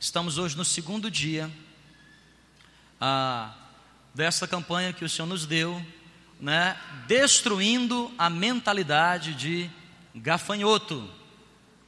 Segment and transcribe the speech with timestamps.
[0.00, 1.50] Estamos hoje no segundo dia
[3.00, 3.52] ah,
[4.14, 5.84] dessa campanha que o Senhor nos deu,
[6.40, 6.76] né,
[7.08, 9.68] destruindo a mentalidade de
[10.14, 11.10] gafanhoto,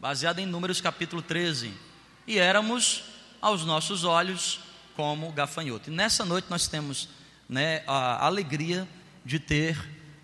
[0.01, 1.73] baseada em Números capítulo 13.
[2.27, 3.05] E éramos,
[3.41, 4.59] aos nossos olhos,
[4.97, 5.89] como gafanhoto.
[5.89, 7.09] E nessa noite nós temos
[7.49, 8.89] né, a alegria
[9.25, 9.79] de ter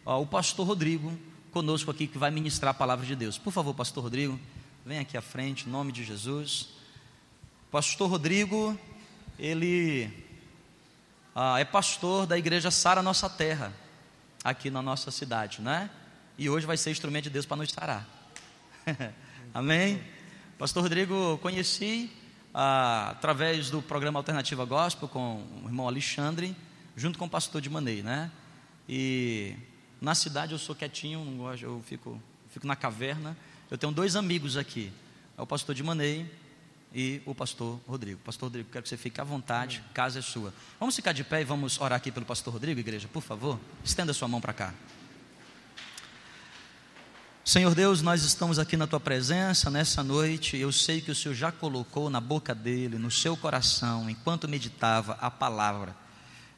[0.05, 1.17] ó, o pastor Rodrigo
[1.53, 3.39] conosco aqui, que vai ministrar a palavra de Deus.
[3.39, 4.41] Por favor, pastor Rodrigo,
[4.85, 6.75] vem aqui à frente, em nome de Jesus.
[7.77, 8.75] Pastor Rodrigo,
[9.39, 10.11] ele
[11.35, 13.71] ah, é pastor da igreja Sara Nossa Terra,
[14.43, 15.91] aqui na nossa cidade, né?
[16.39, 18.09] E hoje vai ser instrumento de Deus para nos sarar.
[19.53, 20.03] Amém?
[20.59, 22.11] Pastor Rodrigo, conheci
[22.55, 26.57] ah, através do programa Alternativa Gospel com o irmão Alexandre,
[26.97, 28.31] junto com o pastor de Manei, né?
[28.89, 29.55] E
[30.01, 33.37] na cidade eu sou quietinho, não gosto, eu fico, fico na caverna.
[33.71, 34.91] Eu tenho dois amigos aqui,
[35.37, 36.27] é o pastor de Manei
[36.95, 38.21] e o pastor Rodrigo.
[38.25, 40.53] Pastor Rodrigo, quero que você fique à vontade, casa é sua.
[40.79, 43.61] Vamos ficar de pé e vamos orar aqui pelo pastor Rodrigo, igreja, por favor.
[43.85, 44.75] Estenda sua mão para cá.
[47.45, 50.57] Senhor Deus, nós estamos aqui na tua presença nessa noite.
[50.57, 55.17] Eu sei que o Senhor já colocou na boca dele, no seu coração, enquanto meditava
[55.21, 55.97] a palavra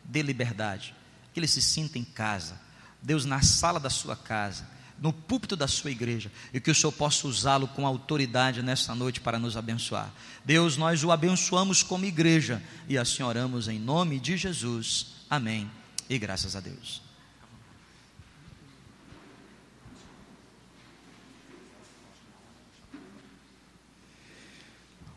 [0.03, 0.95] de liberdade,
[1.35, 2.59] que ele se sinta em casa.
[3.03, 6.93] Deus, na sala da sua casa no púlpito da sua igreja e que o Senhor
[6.93, 10.13] possa usá-lo com autoridade nessa noite para nos abençoar.
[10.45, 15.07] Deus, nós o abençoamos como igreja e assim oramos em nome de Jesus.
[15.31, 15.71] Amém.
[16.09, 17.03] E graças a Deus.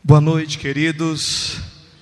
[0.04, 1.58] Boa noite, queridos.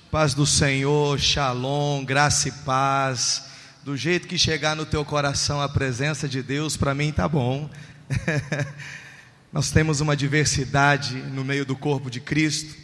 [0.09, 3.50] Paz do Senhor, shalom, graça e paz
[3.83, 7.67] do jeito que chegar no teu coração a presença de Deus, para mim tá bom.
[9.51, 12.75] Nós temos uma diversidade no meio do corpo de Cristo,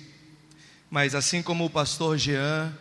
[0.89, 2.73] mas assim como o pastor Jean,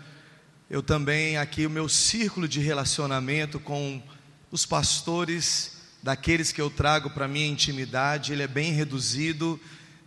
[0.71, 4.03] eu também aqui o meu círculo de relacionamento com
[4.51, 9.61] os pastores, daqueles que eu trago para minha intimidade, ele é bem reduzido.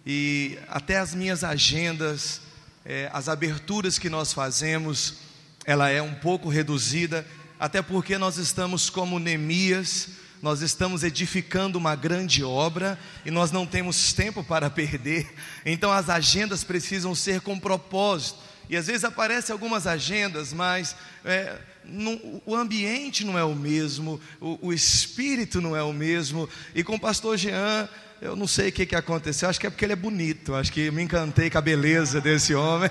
[0.03, 2.41] E até as minhas agendas,
[2.83, 5.17] é, as aberturas que nós fazemos,
[5.63, 7.23] ela é um pouco reduzida
[7.59, 10.09] até porque nós estamos como Neemias,
[10.41, 15.29] nós estamos edificando uma grande obra e nós não temos tempo para perder,
[15.65, 18.39] então as agendas precisam ser com propósito.
[18.69, 24.21] E às vezes aparecem algumas agendas, mas é, não, o ambiente não é o mesmo,
[24.39, 26.47] o, o espírito não é o mesmo.
[26.75, 27.89] E com o pastor Jean,
[28.21, 30.73] eu não sei o que, que aconteceu, acho que é porque ele é bonito, acho
[30.73, 32.89] que me encantei com a beleza desse homem.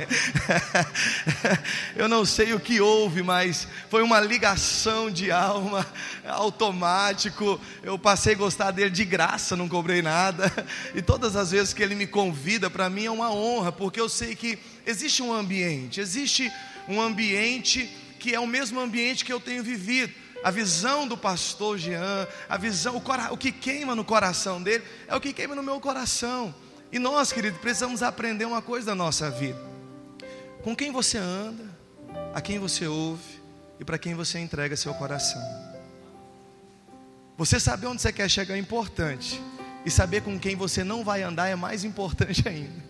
[1.94, 5.86] eu não sei o que houve, mas foi uma ligação de alma,
[6.24, 7.60] automático.
[7.82, 10.50] Eu passei a gostar dele de graça, não cobrei nada.
[10.94, 14.08] E todas as vezes que ele me convida, para mim é uma honra, porque eu
[14.08, 16.50] sei que existe um ambiente, existe
[16.88, 17.86] um ambiente
[18.18, 20.12] que é o mesmo ambiente que eu tenho vivido
[20.42, 24.84] a visão do pastor Jean, a visão, o, cora, o que queima no coração dele,
[25.06, 26.54] é o que queima no meu coração.
[26.90, 29.60] E nós, querido, precisamos aprender uma coisa da nossa vida:
[30.62, 31.64] com quem você anda,
[32.34, 33.40] a quem você ouve
[33.80, 35.42] e para quem você entrega seu coração.
[37.36, 39.40] Você saber onde você quer chegar é importante,
[39.84, 42.88] e saber com quem você não vai andar é mais importante ainda.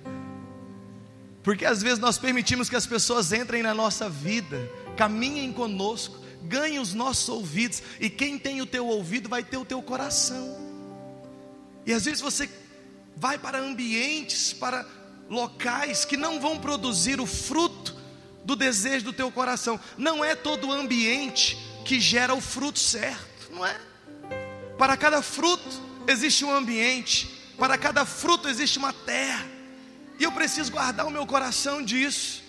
[1.42, 6.78] Porque às vezes nós permitimos que as pessoas entrem na nossa vida, caminhem conosco, ganhe
[6.78, 10.56] os nossos ouvidos, e quem tem o teu ouvido vai ter o teu coração.
[11.84, 12.48] E às vezes você
[13.16, 14.86] vai para ambientes, para
[15.28, 17.96] locais que não vão produzir o fruto
[18.44, 19.78] do desejo do teu coração.
[19.96, 23.78] Não é todo ambiente que gera o fruto certo, não é?
[24.78, 25.68] Para cada fruto
[26.06, 27.28] existe um ambiente,
[27.58, 29.46] para cada fruto existe uma terra.
[30.18, 32.42] E eu preciso guardar o meu coração disso.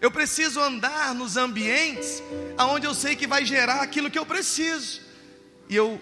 [0.00, 2.22] Eu preciso andar nos ambientes
[2.56, 5.00] aonde eu sei que vai gerar aquilo que eu preciso.
[5.68, 6.00] E eu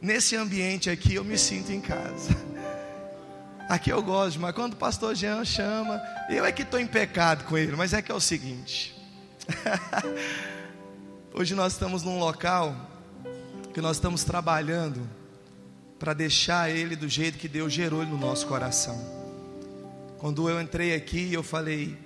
[0.00, 2.30] nesse ambiente aqui eu me sinto em casa.
[3.68, 7.44] Aqui eu gosto, mas quando o pastor Jean chama, eu é que estou em pecado
[7.44, 8.96] com ele, mas é que é o seguinte.
[11.34, 12.74] Hoje nós estamos num local
[13.74, 15.06] que nós estamos trabalhando
[15.98, 18.98] para deixar ele do jeito que Deus gerou ele no nosso coração.
[20.16, 21.98] Quando eu entrei aqui, eu falei,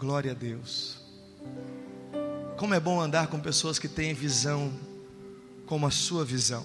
[0.00, 0.96] Glória a Deus.
[2.56, 4.72] Como é bom andar com pessoas que têm visão
[5.66, 6.64] como a sua visão.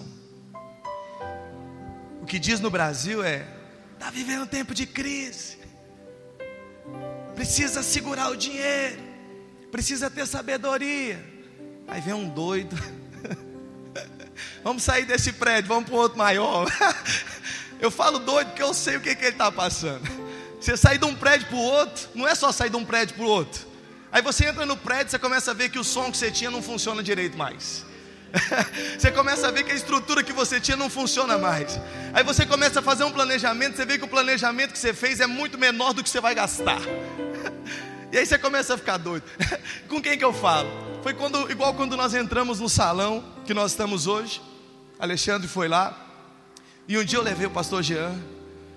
[2.22, 3.46] O que diz no Brasil é:
[3.92, 5.58] está vivendo um tempo de crise,
[7.34, 9.02] precisa segurar o dinheiro,
[9.70, 11.22] precisa ter sabedoria.
[11.86, 12.74] Aí vem um doido,
[14.64, 16.66] vamos sair desse prédio, vamos para um outro maior.
[17.78, 20.25] Eu falo doido porque eu sei o que, que ele está passando.
[20.60, 23.14] Você sair de um prédio para o outro, não é só sair de um prédio
[23.14, 23.66] para o outro.
[24.10, 26.50] Aí você entra no prédio, você começa a ver que o som que você tinha
[26.50, 27.84] não funciona direito mais.
[28.98, 31.78] você começa a ver que a estrutura que você tinha não funciona mais.
[32.12, 35.20] Aí você começa a fazer um planejamento, você vê que o planejamento que você fez
[35.20, 36.80] é muito menor do que você vai gastar.
[38.12, 39.24] E aí você começa a ficar doido.
[39.88, 40.70] Com quem que eu falo?
[41.02, 44.40] Foi quando, igual quando nós entramos no salão que nós estamos hoje.
[44.98, 45.94] Alexandre foi lá.
[46.88, 48.14] E um dia eu levei o pastor Jean.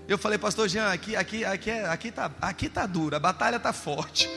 [0.09, 3.59] Eu falei, pastor Jean, aqui, aqui, aqui, é, aqui tá, aqui tá duro, a batalha
[3.59, 4.27] tá forte.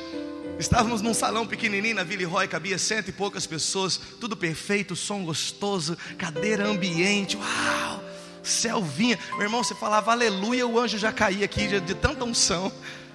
[0.59, 5.25] Estávamos num salão pequenininho na Vila Roy, cabia cento e poucas pessoas, tudo perfeito, som
[5.25, 8.05] gostoso, cadeira ambiente, uau,
[8.43, 9.19] céu vinha.
[9.31, 12.71] Meu irmão, você falava aleluia, o anjo já caía aqui de, de tanta unção,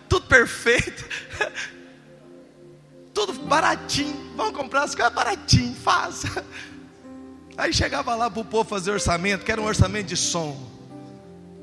[0.09, 1.05] tudo perfeito,
[3.13, 4.33] tudo baratinho.
[4.35, 6.43] Vamos comprar as coisas baratinho, faça.
[7.55, 10.76] Aí chegava lá para o povo fazer orçamento, que era um orçamento de som.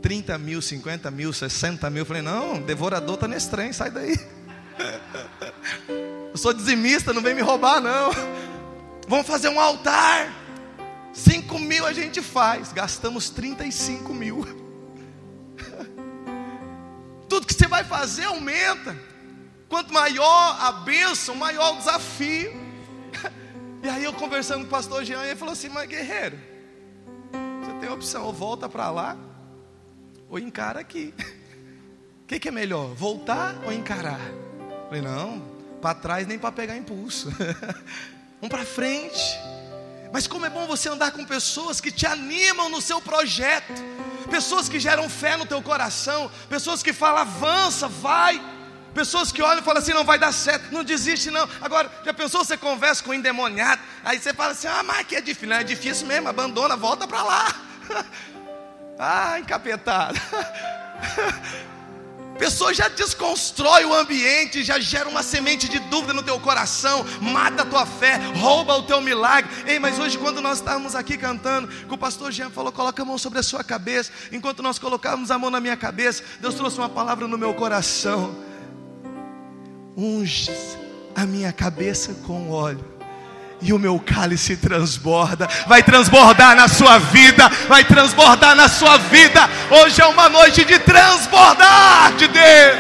[0.05, 2.03] 30 mil, 50 mil, 60 mil.
[2.03, 4.15] Eu falei, não, devorador está nesse trem, sai daí.
[6.31, 8.11] Eu sou dizimista, não vem me roubar, não.
[9.09, 10.31] Vamos fazer um altar.
[11.15, 14.45] 5 mil a gente faz, gastamos 35 mil.
[17.27, 18.95] Tudo que você vai fazer aumenta.
[19.71, 22.53] Quanto maior a bênção, maior o desafio.
[23.83, 26.39] E aí eu conversando com o pastor Jean, ele falou assim: Mas guerreiro,
[27.63, 29.17] você tem opção, ou volta para lá,
[30.35, 31.15] ou encara aqui.
[31.17, 34.21] O que, que é melhor, voltar ou encarar?
[34.89, 35.41] Falei, não,
[35.81, 37.31] para trás nem para pegar impulso.
[38.43, 39.39] Vamos para frente.
[40.13, 43.73] Mas como é bom você andar com pessoas que te animam no seu projeto,
[44.29, 48.43] pessoas que geram fé no teu coração, pessoas que falam avança, vai,
[48.93, 51.49] pessoas que olham e falam assim não vai dar certo, não desiste não.
[51.61, 55.15] Agora já pensou você conversa com um endemoniado, aí você fala assim ah mas que
[55.15, 57.61] é difícil, não é difícil mesmo, abandona, volta para lá.
[58.99, 60.21] ah encapetado.
[62.39, 67.63] Pessoa já desconstrói o ambiente, já gera uma semente de dúvida no teu coração, mata
[67.63, 69.51] a tua fé, rouba o teu milagre.
[69.67, 73.05] Ei, mas hoje, quando nós estávamos aqui cantando, que o pastor Jean falou: coloca a
[73.05, 74.11] mão sobre a sua cabeça.
[74.33, 78.35] Enquanto nós colocávamos a mão na minha cabeça, Deus trouxe uma palavra no meu coração:
[79.97, 80.51] unge
[81.15, 82.94] a minha cabeça com óleo
[83.61, 89.49] e o meu cálice transborda, vai transbordar na sua vida, vai transbordar na sua vida.
[89.71, 92.77] Hoje é uma noite de transbordar de Deus,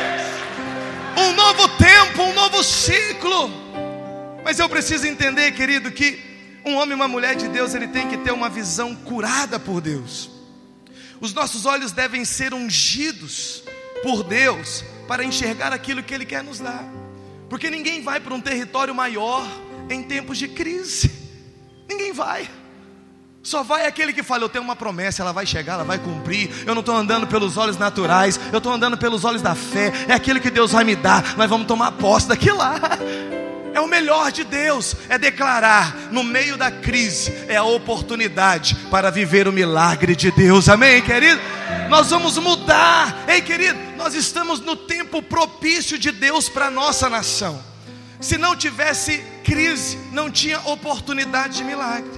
[1.16, 3.50] um novo tempo, um novo ciclo.
[4.44, 6.22] Mas eu preciso entender, querido, que
[6.64, 9.80] um homem e uma mulher de Deus, ele tem que ter uma visão curada por
[9.80, 10.30] Deus.
[11.20, 13.62] Os nossos olhos devem ser ungidos
[14.02, 16.84] por Deus para enxergar aquilo que Ele quer nos dar,
[17.48, 19.46] porque ninguém vai para um território maior
[19.88, 21.10] em tempos de crise.
[21.88, 22.48] Ninguém vai.
[23.42, 26.50] Só vai aquele que fala: Eu tenho uma promessa, ela vai chegar, ela vai cumprir.
[26.66, 29.92] Eu não estou andando pelos olhos naturais, eu estou andando pelos olhos da fé.
[30.08, 31.36] É aquilo que Deus vai me dar.
[31.36, 32.80] Nós vamos tomar posse daquilo lá.
[33.74, 39.10] É o melhor de Deus, é declarar no meio da crise, é a oportunidade para
[39.10, 41.40] viver o milagre de Deus, amém, querido?
[41.90, 47.10] Nós vamos mudar, ei, querido, nós estamos no tempo propício de Deus para a nossa
[47.10, 47.73] nação.
[48.24, 52.10] Se não tivesse crise, não tinha oportunidade de milagre.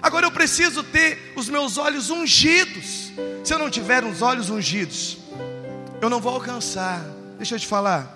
[0.00, 3.12] Agora eu preciso ter os meus olhos ungidos.
[3.44, 5.18] Se eu não tiver os olhos ungidos,
[6.00, 7.04] eu não vou alcançar.
[7.36, 8.10] Deixa eu te falar.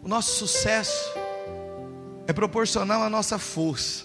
[0.00, 1.12] O nosso sucesso
[2.28, 4.04] é proporcional à nossa força.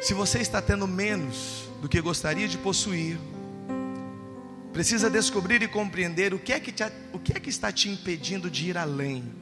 [0.00, 3.18] Se você está tendo menos do que gostaria de possuir,
[4.72, 7.90] precisa descobrir e compreender o que é que, te, o que, é que está te
[7.90, 9.41] impedindo de ir além.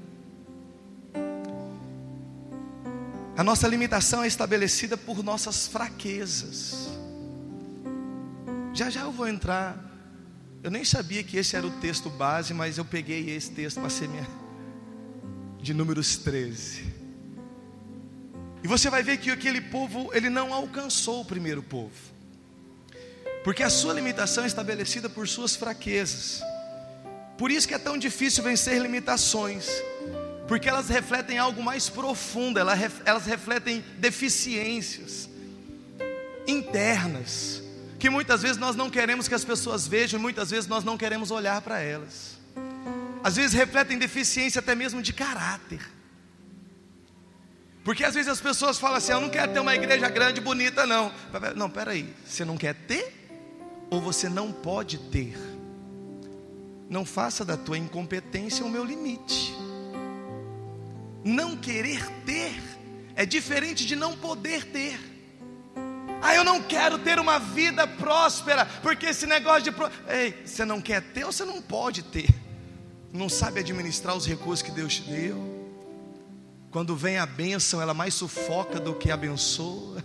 [3.40, 6.90] A nossa limitação é estabelecida por nossas fraquezas.
[8.75, 9.82] Já já eu vou entrar.
[10.62, 13.88] Eu nem sabia que esse era o texto base, mas eu peguei esse texto para
[13.88, 14.28] ser minha
[15.59, 16.85] de números 13.
[18.62, 21.97] E você vai ver que aquele povo, ele não alcançou o primeiro povo.
[23.42, 26.42] Porque a sua limitação é estabelecida por suas fraquezas.
[27.38, 29.66] Por isso que é tão difícil vencer limitações
[30.50, 35.30] porque elas refletem algo mais profundo, elas refletem deficiências
[36.45, 37.62] internas,
[38.00, 40.99] que muitas vezes nós não queremos que as pessoas vejam, e muitas vezes nós não
[40.99, 42.37] queremos olhar para elas.
[43.23, 45.88] Às vezes refletem deficiência até mesmo de caráter.
[47.85, 50.85] Porque às vezes as pessoas falam assim: Eu não quero ter uma igreja grande, bonita,
[50.85, 51.12] não.
[51.54, 52.12] Não, peraí.
[52.26, 53.38] Você não quer ter?
[53.88, 55.38] Ou você não pode ter?
[56.88, 59.70] Não faça da tua incompetência o meu limite.
[61.25, 62.55] Não querer ter
[63.15, 64.99] é diferente de não poder ter.
[66.23, 69.73] Ah, eu não quero ter uma vida próspera, porque esse negócio de.
[69.73, 69.91] Pro...
[70.09, 72.29] Ei, você não quer ter ou você não pode ter?
[73.12, 75.61] Não sabe administrar os recursos que Deus te deu?
[76.71, 80.05] Quando vem a bênção, ela mais sufoca do que abençoa.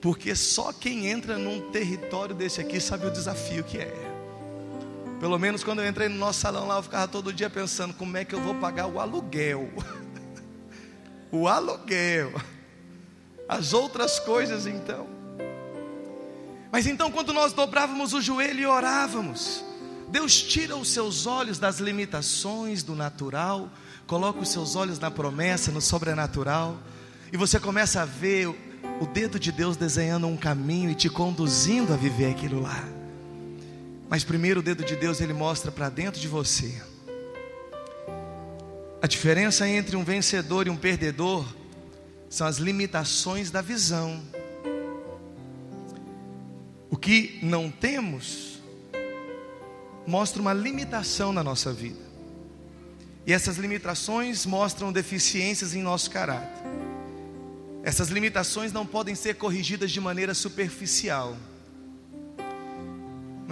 [0.00, 4.11] Porque só quem entra num território desse aqui sabe o desafio que é.
[5.22, 8.16] Pelo menos quando eu entrei no nosso salão lá, eu ficava todo dia pensando como
[8.16, 9.70] é que eu vou pagar o aluguel.
[11.30, 12.32] o aluguel.
[13.48, 15.06] As outras coisas então.
[16.72, 19.64] Mas então, quando nós dobrávamos o joelho e orávamos,
[20.08, 23.70] Deus tira os seus olhos das limitações do natural,
[24.08, 26.76] coloca os seus olhos na promessa, no sobrenatural,
[27.32, 28.48] e você começa a ver
[29.00, 33.01] o dedo de Deus desenhando um caminho e te conduzindo a viver aquilo lá.
[34.08, 36.82] Mas primeiro o dedo de Deus ele mostra para dentro de você.
[39.00, 41.46] A diferença entre um vencedor e um perdedor
[42.30, 44.22] são as limitações da visão.
[46.88, 48.62] O que não temos
[50.06, 52.00] mostra uma limitação na nossa vida.
[53.26, 56.62] E essas limitações mostram deficiências em nosso caráter.
[57.82, 61.36] Essas limitações não podem ser corrigidas de maneira superficial.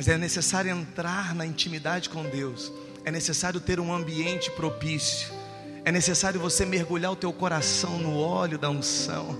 [0.01, 2.73] Mas é necessário entrar na intimidade com Deus.
[3.05, 5.29] É necessário ter um ambiente propício.
[5.85, 9.39] É necessário você mergulhar o teu coração no óleo da unção.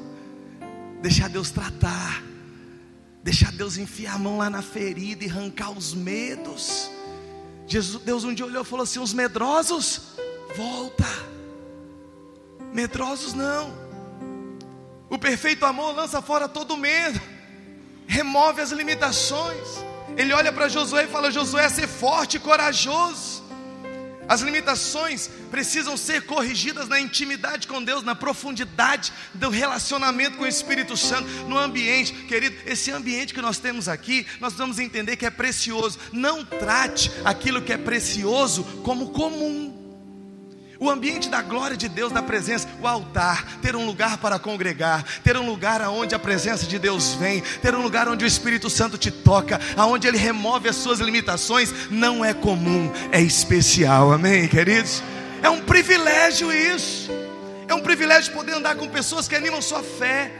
[1.01, 2.23] Deixar Deus tratar.
[3.25, 6.91] Deixar Deus enfiar a mão lá na ferida e arrancar os medos.
[7.67, 10.19] Jesus, Deus um dia olhou e falou assim: os medrosos,
[10.55, 11.07] volta.
[12.71, 13.73] Medrosos não.
[15.09, 17.19] O perfeito amor lança fora todo medo,
[18.07, 19.89] remove as limitações.
[20.21, 23.41] Ele olha para Josué e fala: Josué, ser forte e corajoso.
[24.29, 30.47] As limitações precisam ser corrigidas na intimidade com Deus, na profundidade do relacionamento com o
[30.47, 32.55] Espírito Santo, no ambiente, querido.
[32.67, 35.99] Esse ambiente que nós temos aqui, nós vamos entender que é precioso.
[36.13, 39.70] Não trate aquilo que é precioso como comum.
[40.81, 45.05] O ambiente da glória de Deus, da presença, o altar, ter um lugar para congregar,
[45.23, 48.71] ter um lugar aonde a presença de Deus vem, ter um lugar onde o Espírito
[48.71, 54.11] Santo te toca, aonde ele remove as suas limitações, não é comum, é especial.
[54.11, 55.03] Amém, queridos?
[55.43, 57.11] É um privilégio isso.
[57.69, 60.33] É um privilégio poder andar com pessoas que animam sua fé.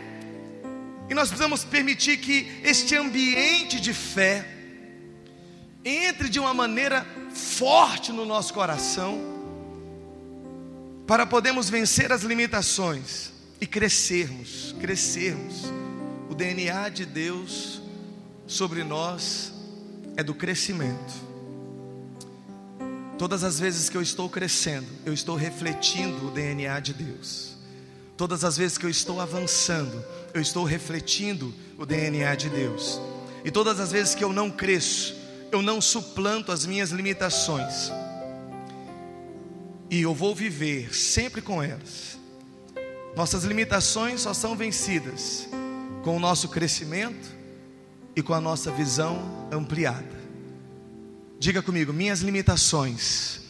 [1.11, 4.47] E nós precisamos permitir que este ambiente de fé
[5.85, 9.40] entre de uma maneira forte no nosso coração
[11.11, 15.65] para podermos vencer as limitações e crescermos, crescermos.
[16.31, 17.83] O DNA de Deus
[18.47, 19.53] sobre nós
[20.17, 21.13] é do crescimento.
[23.19, 27.57] Todas as vezes que eu estou crescendo, eu estou refletindo o DNA de Deus.
[28.17, 33.01] Todas as vezes que eu estou avançando, eu estou refletindo o DNA de Deus.
[33.45, 35.17] E todas as vezes que eu não cresço,
[35.51, 37.91] eu não suplanto as minhas limitações
[39.91, 42.19] e eu vou viver sempre com elas.
[43.17, 45.49] Nossas limitações só são vencidas
[46.05, 47.29] com o nosso crescimento
[48.15, 50.21] e com a nossa visão ampliada.
[51.39, 53.41] Diga comigo: minhas limitações,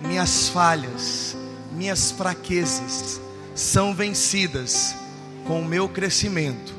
[0.00, 1.36] minhas falhas,
[1.72, 3.20] minhas fraquezas
[3.54, 4.94] são vencidas
[5.46, 6.74] com o meu crescimento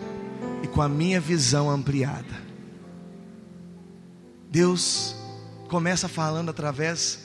[0.63, 2.41] e com a minha visão ampliada.
[4.49, 5.15] Deus
[5.67, 7.22] começa falando através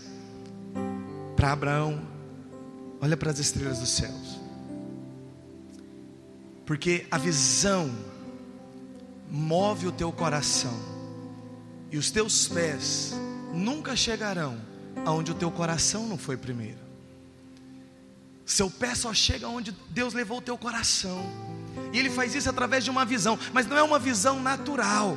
[1.38, 2.02] para Abraão:
[3.00, 4.40] olha para as estrelas dos céus.
[6.66, 7.90] Porque a visão
[9.30, 10.74] move o teu coração,
[11.92, 13.14] e os teus pés
[13.54, 14.60] nunca chegarão
[15.06, 16.80] aonde o teu coração não foi primeiro.
[18.44, 21.24] Seu pé só chega onde Deus levou o teu coração.
[21.92, 25.16] E Ele faz isso através de uma visão, mas não é uma visão natural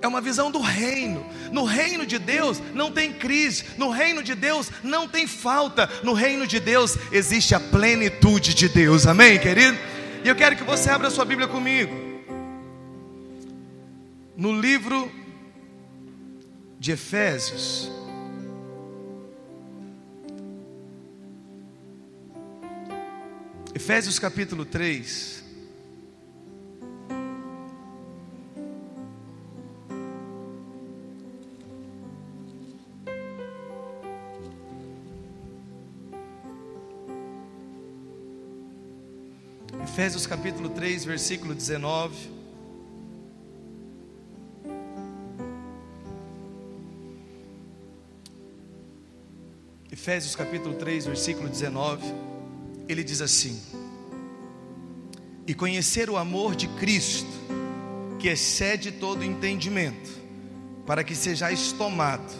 [0.00, 1.24] é uma visão do reino.
[1.52, 6.12] No reino de Deus não tem crise, no reino de Deus não tem falta, no
[6.12, 9.78] reino de Deus existe a plenitude de Deus, amém, querido?
[10.24, 11.94] E eu quero que você abra sua Bíblia comigo,
[14.36, 15.10] no livro
[16.78, 17.90] de Efésios,
[23.74, 25.35] Efésios capítulo 3.
[40.06, 42.14] Efésios capítulo 3, versículo 19.
[49.90, 52.04] Efésios capítulo 3, versículo 19.
[52.88, 53.60] Ele diz assim:
[55.44, 57.26] e conhecer o amor de Cristo,
[58.20, 60.08] que excede todo entendimento,
[60.86, 62.32] para que sejais tomado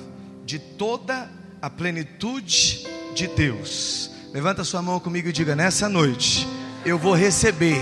[0.44, 1.28] de toda
[1.61, 4.12] a plenitude de Deus.
[4.32, 6.46] Levanta sua mão comigo e diga: nessa noite
[6.85, 7.80] eu vou receber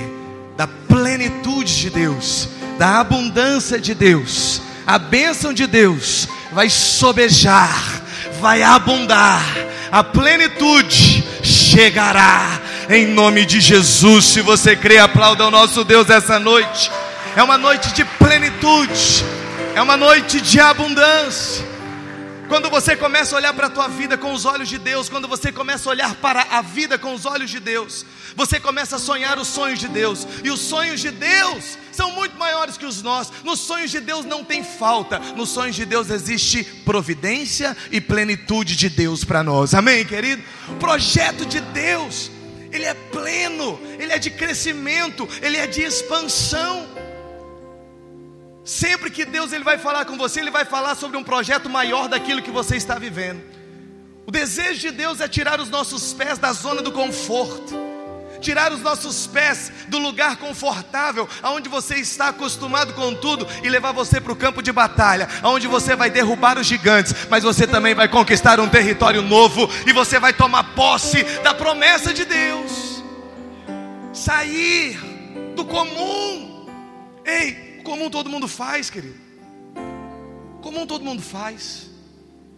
[0.56, 2.48] da plenitude de Deus,
[2.78, 8.02] da abundância de Deus, a bênção de Deus vai sobejar,
[8.40, 9.42] vai abundar,
[9.90, 14.24] a plenitude chegará em nome de Jesus.
[14.26, 16.90] Se você crê, aplauda o nosso Deus essa noite.
[17.36, 19.24] É uma noite de plenitude,
[19.74, 21.73] é uma noite de abundância.
[22.48, 25.26] Quando você começa a olhar para a tua vida com os olhos de Deus, quando
[25.26, 28.04] você começa a olhar para a vida com os olhos de Deus,
[28.36, 32.36] você começa a sonhar os sonhos de Deus, e os sonhos de Deus são muito
[32.36, 33.42] maiores que os nossos.
[33.42, 38.76] Nos sonhos de Deus não tem falta, nos sonhos de Deus existe providência e plenitude
[38.76, 39.74] de Deus para nós.
[39.74, 40.42] Amém, querido?
[40.68, 42.30] O projeto de Deus,
[42.70, 47.03] ele é pleno, ele é de crescimento, ele é de expansão.
[48.64, 52.08] Sempre que Deus ele vai falar com você, ele vai falar sobre um projeto maior
[52.08, 53.42] daquilo que você está vivendo.
[54.26, 57.74] O desejo de Deus é tirar os nossos pés da zona do conforto,
[58.40, 63.92] tirar os nossos pés do lugar confortável, aonde você está acostumado com tudo e levar
[63.92, 67.94] você para o campo de batalha, aonde você vai derrubar os gigantes, mas você também
[67.94, 73.04] vai conquistar um território novo e você vai tomar posse da promessa de Deus.
[74.10, 74.98] Sair
[75.54, 76.66] do comum.
[77.26, 79.14] Ei, comum todo mundo faz, querido.
[80.60, 81.90] Comum todo mundo faz.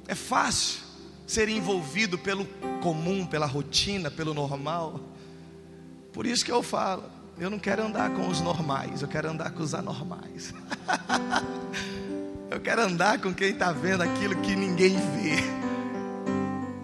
[0.06, 0.80] É fácil
[1.26, 2.46] ser envolvido pelo
[2.80, 5.00] comum, pela rotina, pelo normal.
[6.12, 7.02] Por isso que eu falo,
[7.38, 10.54] eu não quero andar com os normais, eu quero andar com os anormais.
[12.48, 15.36] eu quero andar com quem está vendo aquilo que ninguém vê.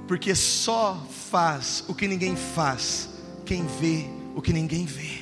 [0.09, 3.09] Porque só faz o que ninguém faz
[3.47, 5.22] quem vê o que ninguém vê.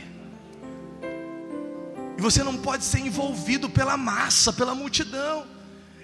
[2.20, 5.46] E você não pode ser envolvido pela massa, pela multidão.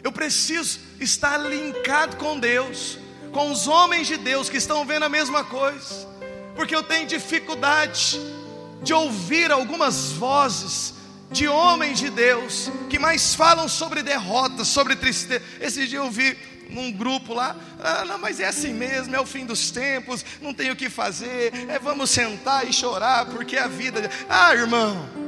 [0.03, 2.99] Eu preciso estar linkado com Deus,
[3.33, 6.09] com os homens de Deus que estão vendo a mesma coisa.
[6.55, 8.19] Porque eu tenho dificuldade
[8.83, 10.95] de ouvir algumas vozes
[11.31, 15.45] de homens de Deus que mais falam sobre derrotas, sobre tristeza.
[15.61, 16.35] Esse dia eu vi
[16.71, 20.55] num grupo lá, ah, não, mas é assim mesmo, é o fim dos tempos, não
[20.55, 24.11] tem o que fazer, é vamos sentar e chorar, porque a vida.
[24.31, 25.26] Ah, irmão,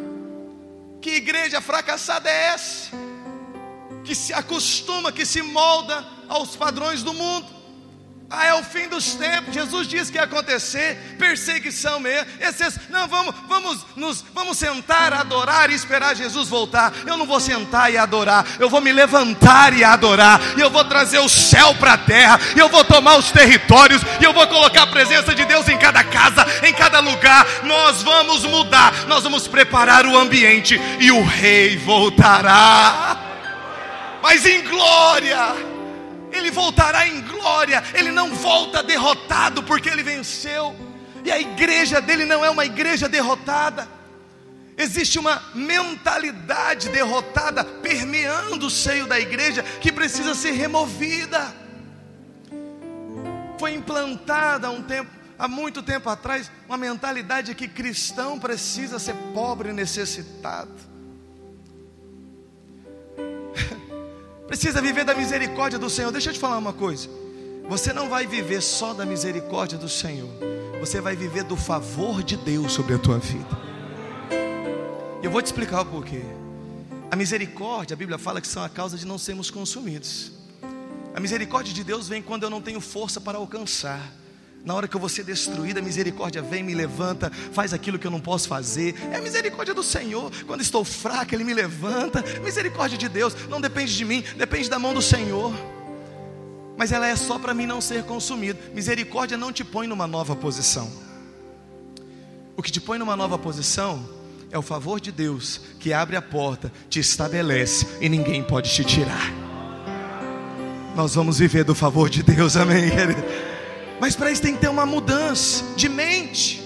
[1.01, 2.91] que igreja fracassada é essa?
[4.05, 7.58] Que se acostuma, que se molda aos padrões do mundo.
[8.31, 9.55] Ah, é o fim dos tempos.
[9.55, 12.27] Jesus disse que ia acontecer perseguição mesmo.
[12.39, 16.93] Esses, não, vamos, vamos, nos, vamos sentar, adorar e esperar Jesus voltar.
[17.07, 18.45] Eu não vou sentar e adorar.
[18.59, 20.39] Eu vou me levantar e adorar.
[20.59, 22.39] Eu vou trazer o céu para a terra.
[22.55, 24.03] Eu vou tomar os territórios.
[24.21, 27.47] E eu vou colocar a presença de Deus em cada casa, em cada lugar.
[27.65, 29.07] Nós vamos mudar.
[29.07, 33.17] Nós vamos preparar o ambiente e o Rei voltará.
[34.23, 35.68] Mas em glória
[36.39, 40.75] ele voltará em glória, ele não volta derrotado porque ele venceu,
[41.25, 43.89] e a igreja dele não é uma igreja derrotada.
[44.77, 51.53] Existe uma mentalidade derrotada permeando o seio da igreja que precisa ser removida.
[53.59, 59.17] Foi implantada há um tempo, há muito tempo atrás, uma mentalidade que cristão precisa ser
[59.35, 60.71] pobre e necessitado.
[64.49, 66.11] Precisa viver da misericórdia do Senhor.
[66.11, 67.09] Deixa eu te falar uma coisa.
[67.69, 70.31] Você não vai viver só da misericórdia do Senhor.
[70.81, 73.47] Você vai viver do favor de Deus sobre a tua vida.
[75.23, 76.23] Eu vou te explicar o porquê.
[77.11, 80.33] A misericórdia, a Bíblia fala que são a causa de não sermos consumidos.
[81.15, 84.01] A misericórdia de Deus vem quando eu não tenho força para alcançar.
[84.65, 88.07] Na hora que eu vou ser destruída, a misericórdia vem, me levanta, faz aquilo que
[88.07, 88.95] eu não posso fazer.
[89.11, 90.31] É a misericórdia do Senhor.
[90.47, 92.23] Quando estou fraco, Ele me levanta.
[92.43, 95.55] Misericórdia de Deus não depende de mim, depende da mão do Senhor.
[96.77, 98.59] Mas ela é só para mim não ser consumido.
[98.75, 100.91] Misericórdia não te põe numa nova posição.
[102.57, 104.09] O que te põe numa nova posição
[104.51, 108.85] é o favor de Deus que abre a porta, te estabelece e ninguém pode te
[108.85, 109.33] tirar.
[110.95, 113.23] Nós vamos viver do favor de Deus, amém, querido?
[114.01, 116.63] Mas para isso tem que ter uma mudança de mente.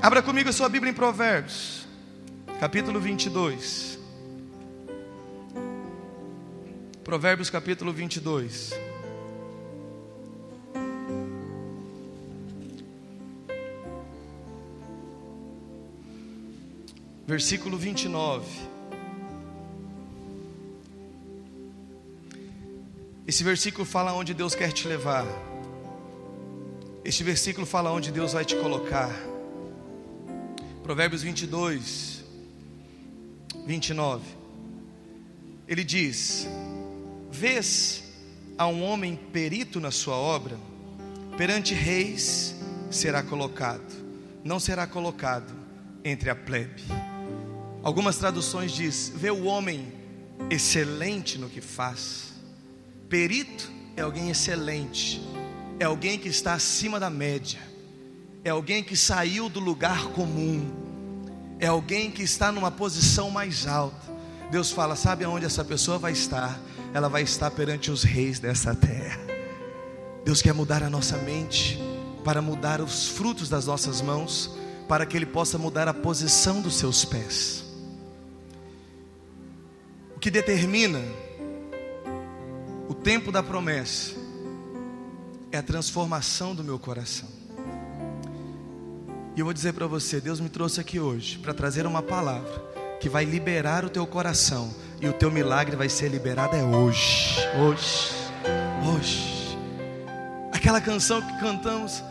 [0.00, 1.86] Abra comigo a sua Bíblia em Provérbios,
[2.58, 3.98] capítulo 22.
[7.04, 8.72] Provérbios, capítulo 22.
[17.26, 18.46] Versículo 29.
[23.26, 25.26] Esse versículo fala onde Deus quer te levar.
[27.06, 29.08] Este versículo fala onde Deus vai te colocar.
[30.82, 32.24] Provérbios 22,
[33.64, 34.24] 29.
[35.68, 36.48] Ele diz:
[37.30, 38.02] Vês
[38.58, 40.58] a um homem perito na sua obra,
[41.38, 42.56] perante reis
[42.90, 43.94] será colocado,
[44.42, 45.54] não será colocado
[46.04, 46.82] entre a plebe.
[47.84, 49.92] Algumas traduções diz: vê o homem
[50.50, 52.32] excelente no que faz.
[53.08, 55.22] Perito é alguém excelente,
[55.78, 57.60] é alguém que está acima da média,
[58.42, 60.70] é alguém que saiu do lugar comum,
[61.58, 64.14] é alguém que está numa posição mais alta.
[64.50, 66.58] Deus fala: sabe aonde essa pessoa vai estar?
[66.94, 69.20] Ela vai estar perante os reis dessa terra.
[70.24, 71.78] Deus quer mudar a nossa mente,
[72.24, 74.56] para mudar os frutos das nossas mãos,
[74.88, 77.64] para que Ele possa mudar a posição dos seus pés.
[80.16, 81.02] O que determina
[82.88, 84.25] o tempo da promessa
[85.56, 87.28] é a transformação do meu coração.
[89.34, 92.64] E eu vou dizer para você: Deus me trouxe aqui hoje para trazer uma palavra
[93.00, 97.36] que vai liberar o teu coração, e o teu milagre vai ser liberado é hoje,
[97.58, 98.10] hoje,
[98.86, 99.58] hoje.
[100.52, 102.02] Aquela canção que cantamos,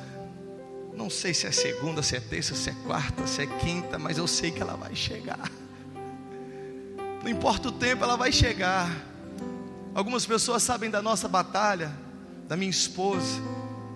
[0.94, 4.18] não sei se é segunda, se é terça, se é quarta, se é quinta, mas
[4.18, 5.52] eu sei que ela vai chegar.
[7.24, 8.90] Não importa o tempo, ela vai chegar.
[9.96, 12.05] Algumas pessoas sabem da nossa batalha,
[12.48, 13.42] da minha esposa.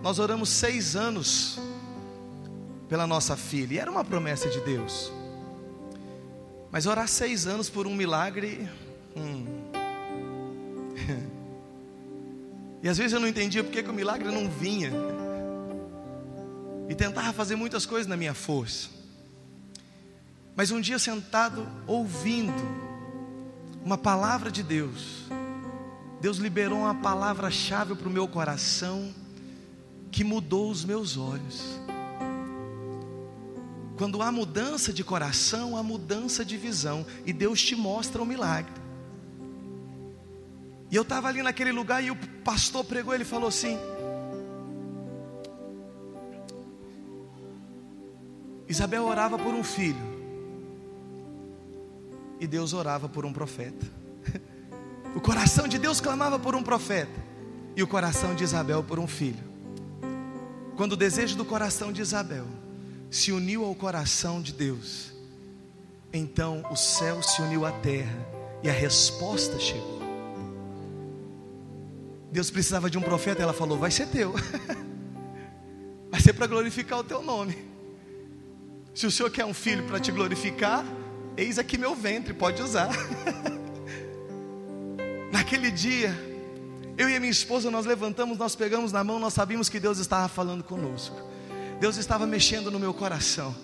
[0.01, 1.59] Nós oramos seis anos
[2.87, 5.11] pela nossa filha, e era uma promessa de Deus.
[6.71, 8.67] Mas orar seis anos por um milagre.
[9.15, 9.45] Hum.
[12.81, 14.91] e às vezes eu não entendia porque que o milagre não vinha.
[16.87, 18.89] E tentava fazer muitas coisas na minha força.
[20.55, 22.53] Mas um dia sentado, ouvindo,
[23.85, 25.29] uma palavra de Deus.
[26.21, 29.13] Deus liberou uma palavra-chave para o meu coração
[30.11, 31.79] que mudou os meus olhos.
[33.97, 38.27] Quando há mudança de coração, há mudança de visão, e Deus te mostra o um
[38.27, 38.73] milagre.
[40.91, 43.77] E eu estava ali naquele lugar e o pastor pregou, ele falou assim:
[48.67, 50.19] Isabel orava por um filho
[52.39, 53.98] e Deus orava por um profeta.
[55.15, 57.19] O coração de Deus clamava por um profeta
[57.75, 59.43] e o coração de Isabel por um filho.
[60.75, 62.45] Quando o desejo do coração de Isabel
[63.09, 65.11] se uniu ao coração de Deus,
[66.13, 68.27] então o céu se uniu à terra
[68.63, 69.99] e a resposta chegou.
[72.31, 74.33] Deus precisava de um profeta, ela falou: Vai ser teu,
[76.09, 77.57] vai ser para glorificar o teu nome.
[78.93, 80.85] Se o Senhor quer um filho para te glorificar,
[81.39, 82.89] Eis aqui meu ventre, pode usar.
[85.31, 86.13] Naquele dia,
[86.97, 89.99] eu e a minha esposa, nós levantamos, nós pegamos na mão, nós sabíamos que Deus
[89.99, 91.15] estava falando conosco.
[91.79, 93.55] Deus estava mexendo no meu coração.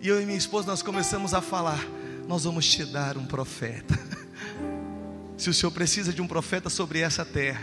[0.00, 1.84] E eu e minha esposa, nós começamos a falar:
[2.26, 3.98] Nós vamos te dar um profeta.
[5.36, 7.62] Se o Senhor precisa de um profeta sobre essa terra,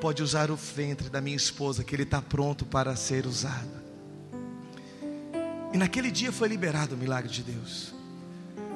[0.00, 3.84] pode usar o ventre da minha esposa, que ele está pronto para ser usado.
[5.72, 7.94] E naquele dia foi liberado o milagre de Deus.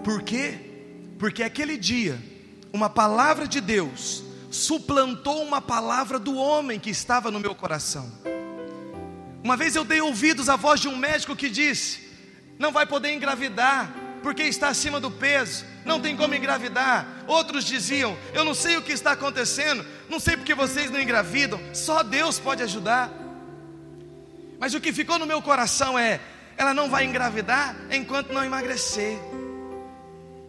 [0.04, 0.58] Por quê?
[1.18, 2.18] Porque aquele dia,
[2.72, 8.10] uma palavra de Deus suplantou uma palavra do homem que estava no meu coração.
[9.42, 12.08] Uma vez eu dei ouvidos à voz de um médico que disse:
[12.58, 17.06] Não vai poder engravidar, porque está acima do peso, não tem como engravidar.
[17.26, 21.60] Outros diziam: Eu não sei o que está acontecendo, não sei porque vocês não engravidam,
[21.72, 23.10] só Deus pode ajudar.
[24.58, 26.20] Mas o que ficou no meu coração é:
[26.56, 29.18] ela não vai engravidar enquanto não emagrecer.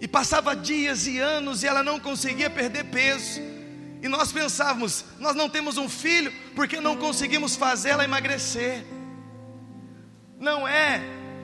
[0.01, 3.39] E passava dias e anos e ela não conseguia perder peso.
[4.01, 8.83] E nós pensávamos, nós não temos um filho porque não conseguimos fazê-la emagrecer.
[10.39, 11.01] Não é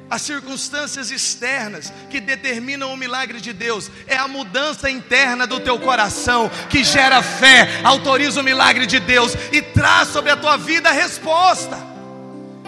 [0.10, 5.78] as circunstâncias externas que determinam o milagre de Deus, é a mudança interna do teu
[5.80, 10.90] coração que gera fé, autoriza o milagre de Deus e traz sobre a tua vida
[10.90, 11.78] a resposta.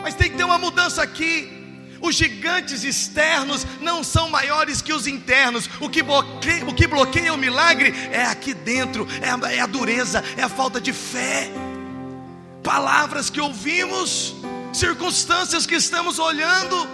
[0.01, 1.58] Mas tem que ter uma mudança aqui.
[2.01, 5.69] Os gigantes externos não são maiores que os internos.
[5.79, 9.65] O que bloqueia o, que bloqueia o milagre é aqui dentro, é a, é a
[9.65, 11.49] dureza, é a falta de fé.
[12.63, 14.35] Palavras que ouvimos,
[14.73, 16.87] circunstâncias que estamos olhando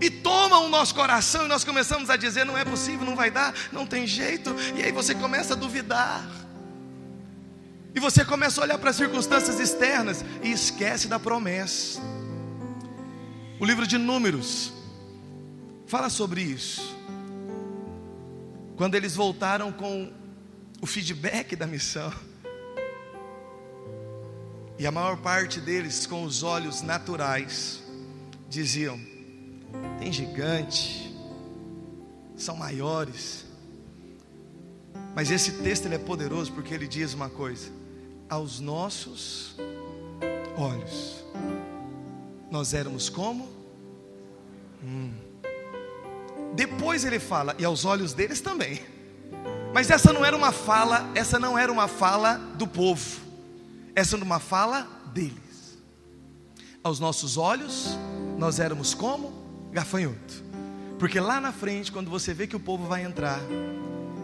[0.00, 3.30] e tomam o nosso coração e nós começamos a dizer: não é possível, não vai
[3.30, 6.24] dar, não tem jeito, e aí você começa a duvidar.
[7.94, 12.00] E você começa a olhar para as circunstâncias externas e esquece da promessa.
[13.60, 14.72] O livro de Números
[15.86, 16.96] fala sobre isso.
[18.74, 20.10] Quando eles voltaram com
[20.80, 22.10] o feedback da missão,
[24.78, 27.82] e a maior parte deles, com os olhos naturais,
[28.48, 28.98] diziam:
[29.98, 31.14] tem gigante,
[32.34, 33.44] são maiores.
[35.14, 37.70] Mas esse texto ele é poderoso porque ele diz uma coisa:
[38.26, 39.54] aos nossos
[40.56, 41.19] olhos,
[42.50, 43.48] nós éramos como?
[44.82, 45.12] Hum.
[46.54, 48.80] Depois ele fala, e aos olhos deles também.
[49.72, 53.20] Mas essa não era uma fala, essa não era uma fala do povo.
[53.94, 55.78] Essa era uma fala deles.
[56.82, 57.96] Aos nossos olhos,
[58.36, 59.32] nós éramos como
[59.70, 60.42] gafanhoto.
[60.98, 63.40] Porque lá na frente, quando você vê que o povo vai entrar,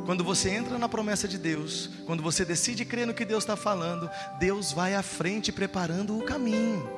[0.05, 3.57] quando você entra na promessa de Deus, quando você decide crer no que Deus está
[3.57, 6.89] falando, Deus vai à frente preparando o caminho,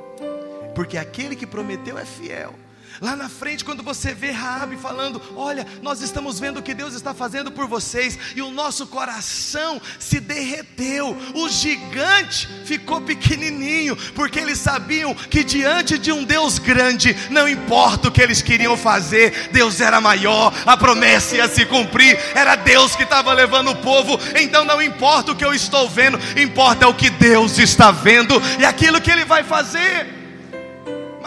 [0.79, 2.57] porque aquele que prometeu é fiel.
[3.01, 6.95] Lá na frente, quando você vê Raabe falando: "Olha, nós estamos vendo o que Deus
[6.95, 11.17] está fazendo por vocês", e o nosso coração se derreteu.
[11.35, 18.07] O gigante ficou pequenininho, porque eles sabiam que diante de um Deus grande, não importa
[18.07, 22.17] o que eles queriam fazer, Deus era maior, a promessa ia se cumprir.
[22.37, 24.17] Era Deus que estava levando o povo.
[24.41, 28.64] Então não importa o que eu estou vendo, importa o que Deus está vendo e
[28.64, 30.18] aquilo que ele vai fazer.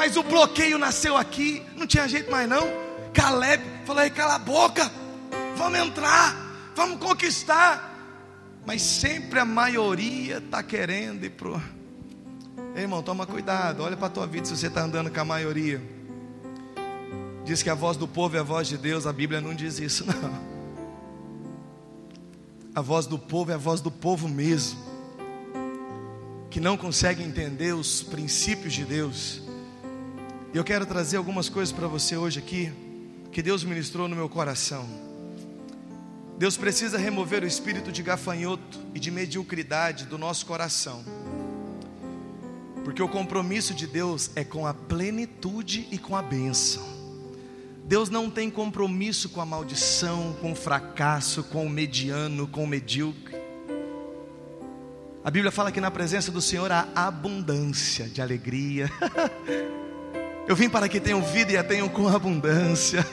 [0.01, 2.67] Mas o bloqueio nasceu aqui, não tinha jeito mais não.
[3.13, 4.91] Caleb falou: cala a boca,
[5.55, 6.35] vamos entrar,
[6.75, 7.87] vamos conquistar.
[8.65, 11.61] Mas sempre a maioria está querendo ir pro.
[12.75, 15.23] Ei, irmão, toma cuidado, olha para a tua vida se você está andando com a
[15.23, 15.79] maioria.
[17.45, 19.77] Diz que a voz do povo é a voz de Deus, a Bíblia não diz
[19.77, 20.41] isso, não.
[22.73, 24.79] A voz do povo é a voz do povo mesmo,
[26.49, 29.50] que não consegue entender os princípios de Deus
[30.53, 32.71] e eu quero trazer algumas coisas para você hoje aqui,
[33.31, 34.85] que Deus ministrou no meu coração.
[36.37, 41.05] Deus precisa remover o espírito de gafanhoto e de mediocridade do nosso coração,
[42.83, 46.83] porque o compromisso de Deus é com a plenitude e com a bênção.
[47.85, 52.67] Deus não tem compromisso com a maldição, com o fracasso, com o mediano, com o
[52.67, 53.35] medíocre.
[55.23, 58.89] A Bíblia fala que na presença do Senhor há abundância de alegria.
[60.47, 63.05] Eu vim para que tenham vida e a tenham com abundância.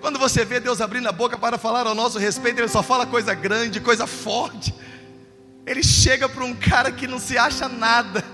[0.00, 3.06] Quando você vê Deus abrindo a boca para falar ao nosso respeito, Ele só fala
[3.06, 4.74] coisa grande, coisa forte.
[5.66, 8.24] Ele chega para um cara que não se acha nada.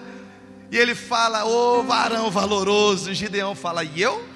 [0.71, 3.11] E ele fala, ô oh, varão valoroso.
[3.11, 4.25] E Gideão fala, e eu?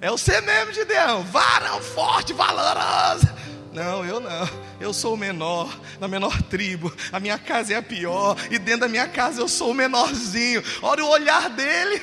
[0.00, 1.22] É você mesmo, Gideão.
[1.24, 3.26] Varão forte, valoroso.
[3.72, 4.48] Não, eu não.
[4.80, 5.68] Eu sou o menor,
[6.00, 6.92] da menor tribo.
[7.12, 8.36] A minha casa é a pior.
[8.50, 10.62] E dentro da minha casa eu sou o menorzinho.
[10.82, 12.00] Olha o olhar dele.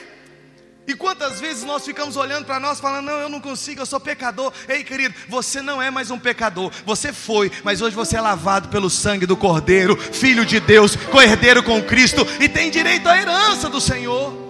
[0.88, 4.00] E quantas vezes nós ficamos olhando para nós, falando: Não, eu não consigo, eu sou
[4.00, 4.54] pecador.
[4.68, 6.72] Ei, querido, você não é mais um pecador.
[6.86, 11.64] Você foi, mas hoje você é lavado pelo sangue do Cordeiro, filho de Deus, co-herdeiro
[11.64, 14.46] com Cristo e tem direito à herança do Senhor.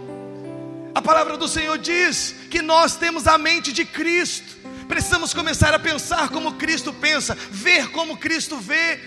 [0.93, 4.64] A palavra do Senhor diz que nós temos a mente de Cristo.
[4.87, 8.99] Precisamos começar a pensar como Cristo pensa, ver como Cristo vê,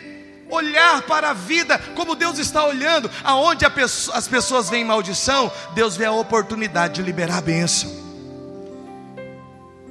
[0.51, 3.11] olhar para a vida como Deus está olhando.
[3.23, 7.91] Aonde pessoa, as pessoas veem maldição, Deus vê a oportunidade de liberar a bênção.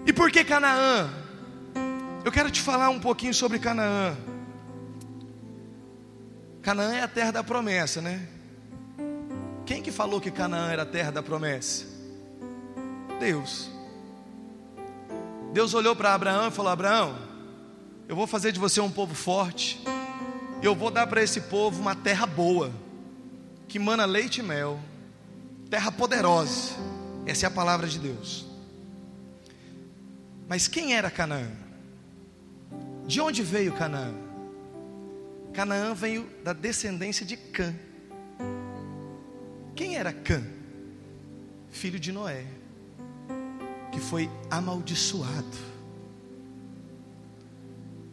[0.05, 1.09] E por que Canaã?
[2.23, 4.15] Eu quero te falar um pouquinho sobre Canaã.
[6.61, 8.27] Canaã é a terra da promessa, né?
[9.65, 11.85] Quem que falou que Canaã era a terra da promessa?
[13.19, 13.76] Deus.
[15.53, 17.17] Deus olhou para Abraão e falou: Abraão,
[18.07, 19.81] eu vou fazer de você um povo forte,
[20.61, 22.71] e eu vou dar para esse povo uma terra boa,
[23.67, 24.79] que mana leite e mel,
[25.69, 26.73] terra poderosa.
[27.25, 28.45] Essa é a palavra de Deus.
[30.47, 31.51] Mas quem era Canaã?
[33.05, 34.13] De onde veio Canaã?
[35.53, 37.75] Canaã veio da descendência de Cã.
[39.75, 40.41] Quem era Cã?
[41.69, 42.45] Filho de Noé
[43.97, 45.57] que foi amaldiçoado.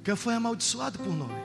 [0.02, 1.44] Quem foi amaldiçoado por Noé?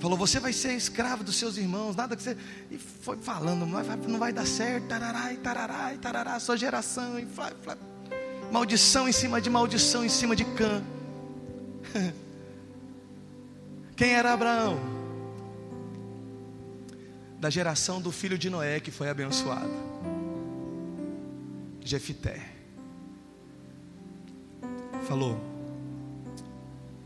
[0.00, 2.34] Falou, você vai ser escravo dos seus irmãos, nada que você.
[2.70, 7.26] E foi falando, não vai, não vai dar certo, tarará, tarará, tarará, sua geração, e
[7.26, 7.76] flá, flá.
[8.50, 10.82] maldição em cima de maldição em cima de Cã.
[13.94, 14.80] Quem era Abraão?
[17.38, 19.70] Da geração do filho de Noé que foi abençoado.
[21.84, 22.51] Jefité
[25.02, 25.38] falou: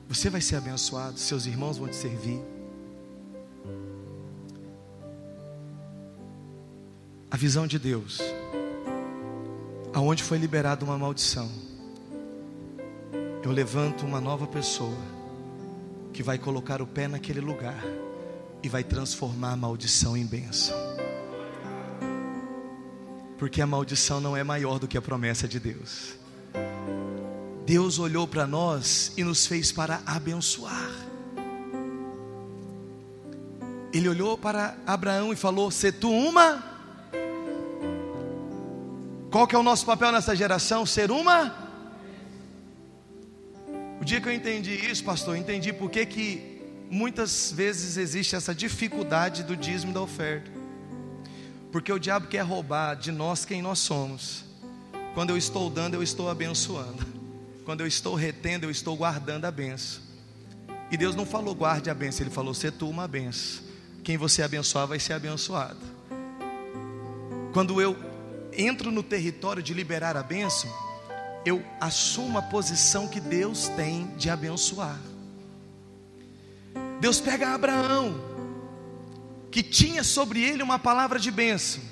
[0.09, 2.41] Você vai ser abençoado, seus irmãos vão te servir.
[7.31, 8.21] A visão de Deus,
[9.93, 11.51] aonde foi liberada uma maldição,
[13.43, 14.97] eu levanto uma nova pessoa
[16.13, 17.85] que vai colocar o pé naquele lugar
[18.63, 20.75] e vai transformar a maldição em bênção.
[23.39, 26.17] Porque a maldição não é maior do que a promessa de Deus.
[27.67, 30.89] Deus olhou para nós e nos fez para abençoar.
[33.93, 36.63] Ele olhou para Abraão e falou: "Se tu uma
[39.31, 40.87] Qual que é o nosso papel nessa geração?
[40.87, 41.55] Ser uma
[44.01, 48.55] O dia que eu entendi isso, pastor, entendi por que que muitas vezes existe essa
[48.55, 50.51] dificuldade do dízimo da oferta.
[51.73, 54.45] Porque o diabo quer roubar de nós quem nós somos.
[55.15, 57.16] Quando eu estou dando, eu estou abençoando.
[57.67, 60.01] Quando eu estou retendo, eu estou guardando a benção.
[60.89, 63.65] E Deus não falou guarde a benção, Ele falou se tu uma benção.
[64.05, 65.81] Quem você abençoar vai ser abençoado.
[67.53, 67.97] Quando eu
[68.53, 70.73] entro no território de liberar a benção,
[71.45, 75.01] eu assumo a posição que Deus tem de abençoar.
[77.01, 78.15] Deus pega Abraão,
[79.51, 81.83] que tinha sobre ele uma palavra de bênção,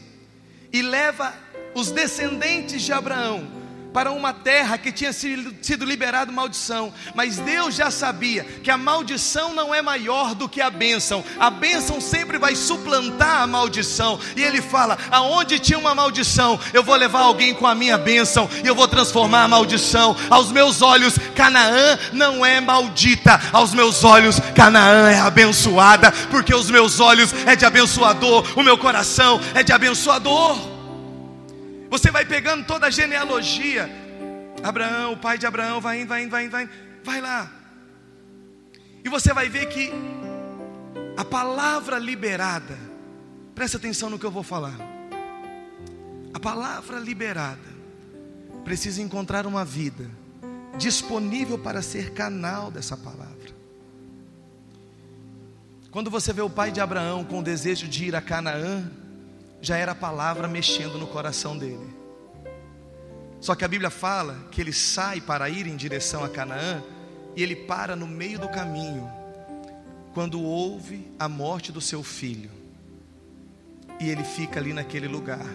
[0.73, 1.35] e leva
[1.75, 3.64] os descendentes de Abraão
[3.95, 9.55] para uma terra que tinha sido liberado maldição, mas Deus já sabia que a maldição
[9.55, 14.43] não é maior do que a bênção, a bênção sempre vai suplantar a maldição, e
[14.43, 18.67] Ele fala: aonde tinha uma maldição, eu vou levar alguém com a minha bênção, e
[18.67, 20.17] eu vou transformar a maldição.
[20.29, 26.69] Aos meus olhos, Canaã não é maldita, aos meus olhos, Canaã é abençoada, porque os
[26.69, 30.74] meus olhos é de abençoador, o meu coração é de abençoador.
[31.95, 33.89] Você vai pegando toda a genealogia.
[34.65, 36.73] Abraão, o pai de Abraão, vai indo, vai indo, vai indo, vai indo.
[37.05, 37.49] Vai lá.
[39.05, 39.93] E você vai ver que
[41.17, 42.77] a palavra liberada,
[43.55, 44.75] presta atenção no que eu vou falar.
[46.35, 47.71] A palavra liberada
[48.65, 50.11] precisa encontrar uma vida
[50.77, 53.55] disponível para ser canal dessa palavra.
[55.93, 58.91] Quando você vê o pai de Abraão com o desejo de ir a Canaã,
[59.65, 61.95] já era a palavra mexendo no coração dele.
[63.41, 66.83] Só que a Bíblia fala que ele sai para ir em direção a Canaã
[67.35, 69.11] e ele para no meio do caminho
[70.13, 72.51] quando ouve a morte do seu filho.
[73.99, 75.47] E ele fica ali naquele lugar.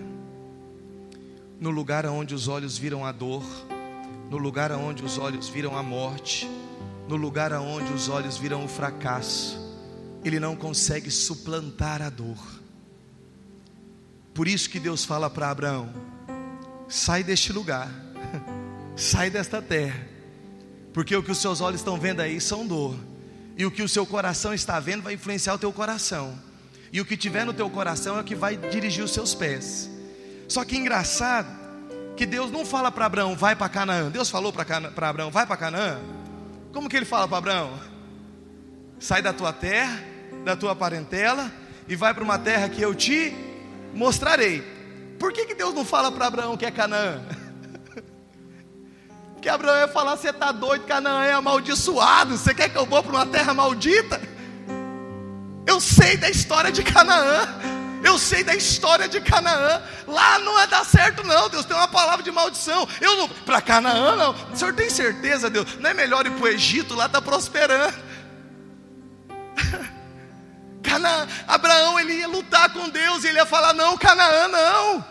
[1.60, 3.44] No lugar onde os olhos viram a dor,
[4.30, 6.50] no lugar onde os olhos viram a morte,
[7.08, 9.58] no lugar onde os olhos viram o fracasso.
[10.24, 12.59] Ele não consegue suplantar a dor
[14.40, 15.90] por isso que Deus fala para Abraão:
[16.88, 17.90] sai deste lugar,
[18.96, 20.08] sai desta terra,
[20.94, 22.96] porque o que os seus olhos estão vendo aí são dor,
[23.58, 26.40] e o que o seu coração está vendo vai influenciar o teu coração,
[26.90, 29.90] e o que tiver no teu coração é o que vai dirigir os seus pés.
[30.48, 31.50] Só que engraçado
[32.16, 34.10] que Deus não fala para Abraão, vai para Canaã.
[34.10, 36.00] Deus falou para Abraão, vai para Canaã.
[36.72, 37.78] Como que ele fala para Abraão?
[39.02, 40.02] Sai da tua terra,
[40.46, 41.52] da tua parentela,
[41.90, 43.49] e vai para uma terra que eu te
[43.94, 44.64] mostrarei.
[45.20, 47.22] Por que, que Deus não fala para Abraão que é Canaã?
[49.34, 52.38] Porque Abraão ia falar: você está doido, Canaã é amaldiçoado.
[52.38, 54.22] Você quer que eu vou para uma terra maldita?
[55.66, 57.48] Eu sei da história de Canaã.
[58.04, 59.82] Eu sei da história de Canaã.
[60.08, 61.50] Lá não vai dar certo, não.
[61.50, 62.88] Deus tem uma palavra de maldição.
[63.02, 63.30] Eu não.
[63.30, 64.36] Para Canaã, não.
[64.54, 65.78] O senhor tem certeza, Deus?
[65.80, 66.96] Não é melhor ir para o Egito?
[66.96, 68.09] Lá está prosperando.
[70.90, 75.06] Canaã, Abraão ele ia lutar com Deus, ele ia falar: não, Canaã não.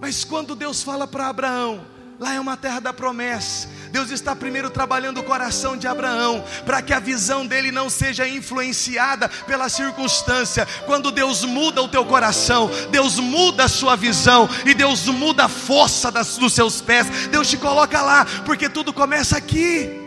[0.00, 1.84] Mas quando Deus fala para Abraão,
[2.20, 3.68] lá é uma terra da promessa.
[3.90, 8.28] Deus está primeiro trabalhando o coração de Abraão, para que a visão dele não seja
[8.28, 10.66] influenciada pela circunstância.
[10.84, 15.48] Quando Deus muda o teu coração, Deus muda a sua visão, e Deus muda a
[15.48, 17.28] força das, dos seus pés.
[17.28, 20.03] Deus te coloca lá, porque tudo começa aqui.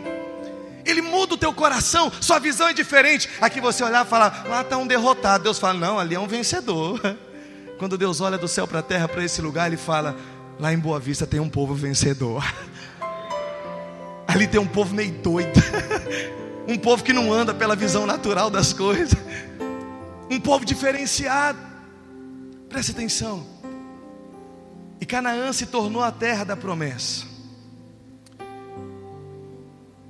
[0.88, 3.28] Ele muda o teu coração, sua visão é diferente.
[3.42, 5.44] Aqui você olhar e falar, lá está um derrotado.
[5.44, 6.98] Deus fala, não, ali é um vencedor.
[7.78, 10.16] Quando Deus olha do céu para a terra, para esse lugar, Ele fala,
[10.58, 12.42] lá em Boa Vista tem um povo vencedor.
[14.26, 15.52] Ali tem um povo meio doido.
[16.68, 19.18] Um povo que não anda pela visão natural das coisas.
[20.30, 21.58] Um povo diferenciado.
[22.68, 23.46] Preste atenção.
[25.00, 27.27] E Canaã se tornou a terra da promessa.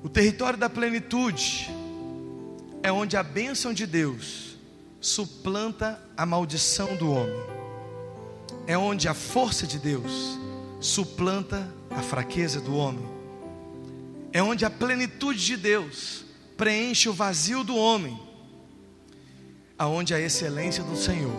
[0.02, 1.68] O território da plenitude
[2.82, 4.56] é onde a bênção de Deus
[5.00, 7.40] suplanta a maldição do homem.
[8.66, 10.38] É onde a força de Deus
[10.80, 13.04] suplanta a fraqueza do homem.
[14.32, 16.24] É onde a plenitude de Deus
[16.56, 18.20] preenche o vazio do homem.
[19.76, 21.34] Aonde a excelência do Senhor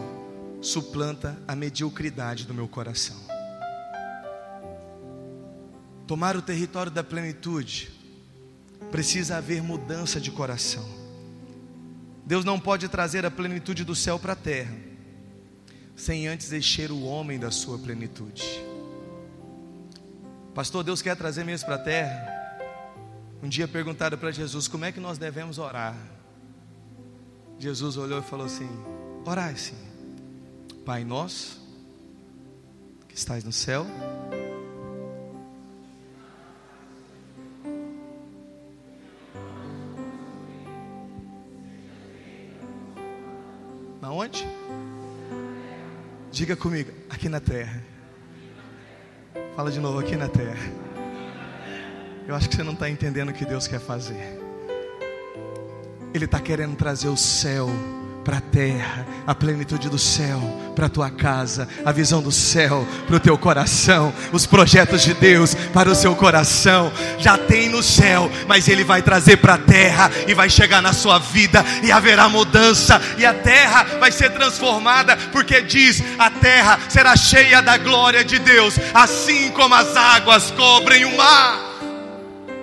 [0.61, 3.17] suplanta a mediocridade do meu coração.
[6.05, 7.98] Tomar o território da plenitude
[8.91, 10.87] precisa haver mudança de coração.
[12.25, 14.75] Deus não pode trazer a plenitude do céu para a terra,
[15.95, 18.43] sem antes encher o homem da sua plenitude.
[20.53, 22.39] Pastor, Deus quer trazer mesmo para a terra.
[23.41, 25.95] Um dia perguntaram para Jesus como é que nós devemos orar.
[27.57, 28.69] Jesus olhou e falou assim:
[29.25, 29.77] Orai sim,
[30.85, 31.61] Pai nosso,
[33.07, 33.85] que estás no céu,
[46.39, 47.83] Diga comigo, aqui na terra.
[49.57, 50.71] Fala de novo, aqui na terra.
[52.25, 54.39] Eu acho que você não está entendendo o que Deus quer fazer.
[56.13, 57.67] Ele está querendo trazer o céu
[58.29, 60.39] para a terra, a plenitude do céu
[60.75, 65.15] para a tua casa, a visão do céu para o teu coração, os projetos de
[65.15, 66.93] Deus para o seu coração.
[67.17, 70.93] Já tem no céu, mas Ele vai trazer para a terra e vai chegar na
[70.93, 76.79] sua vida e haverá mudança e a terra vai ser transformada, porque diz: a terra
[76.87, 81.57] será cheia da glória de Deus, assim como as águas cobrem o mar.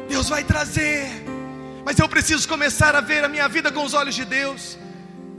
[0.08, 1.24] Deus vai trazer.
[1.84, 4.85] Mas eu preciso começar a ver a minha vida com os olhos de Deus.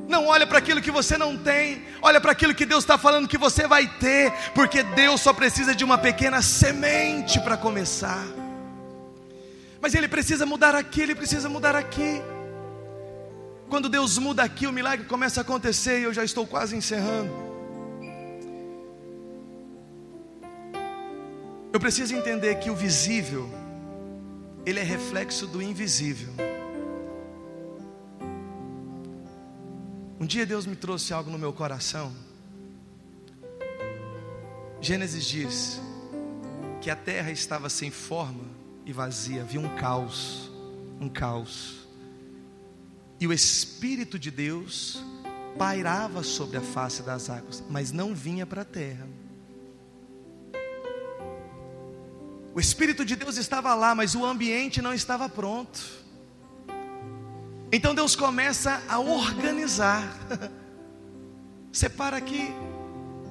[0.08, 3.28] Não olha para aquilo que você não tem, olha para aquilo que Deus está falando
[3.28, 8.26] que você vai ter, porque Deus só precisa de uma pequena semente para começar.
[9.82, 12.22] Mas Ele precisa mudar aqui, Ele precisa mudar aqui.
[13.70, 17.48] Quando Deus muda aqui, o milagre começa a acontecer e eu já estou quase encerrando.
[21.74, 23.50] Eu preciso entender que o visível,
[24.66, 26.47] ele é reflexo do invisível.
[30.28, 32.14] Dia Deus me trouxe algo no meu coração.
[34.82, 35.82] Gênesis diz
[36.82, 38.44] que a terra estava sem forma
[38.86, 40.52] e vazia, havia um caos,
[41.00, 41.88] um caos.
[43.20, 45.02] E o Espírito de Deus
[45.58, 49.08] pairava sobre a face das águas, mas não vinha para a terra.
[52.54, 56.07] O Espírito de Deus estava lá, mas o ambiente não estava pronto.
[57.78, 60.04] Então Deus começa a organizar.
[61.72, 62.52] Separa aqui,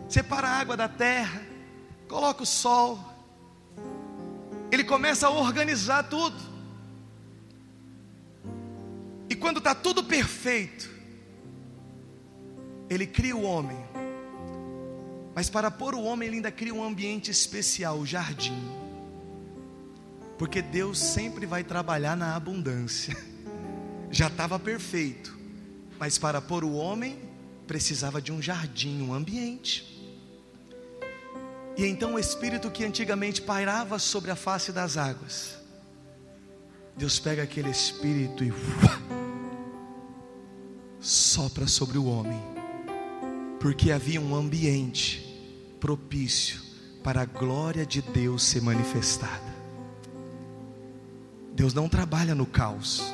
[0.08, 1.42] separa a água da terra,
[2.06, 2.96] coloca o sol.
[4.70, 6.36] Ele começa a organizar tudo.
[9.28, 10.88] E quando está tudo perfeito,
[12.88, 13.84] ele cria o homem.
[15.34, 18.62] Mas para pôr o homem, ele ainda cria um ambiente especial, o jardim.
[20.38, 23.16] Porque Deus sempre vai trabalhar na abundância.
[24.10, 25.36] já estava perfeito,
[25.98, 27.18] mas para pôr o homem
[27.66, 29.96] precisava de um jardim, um ambiente.
[31.76, 35.56] E então o espírito que antigamente pairava sobre a face das águas,
[36.96, 38.52] Deus pega aquele espírito e
[41.00, 42.40] sopra sobre o homem,
[43.60, 45.22] porque havia um ambiente
[45.78, 46.60] propício
[47.04, 49.54] para a glória de Deus ser manifestada.
[51.54, 53.12] Deus não trabalha no caos.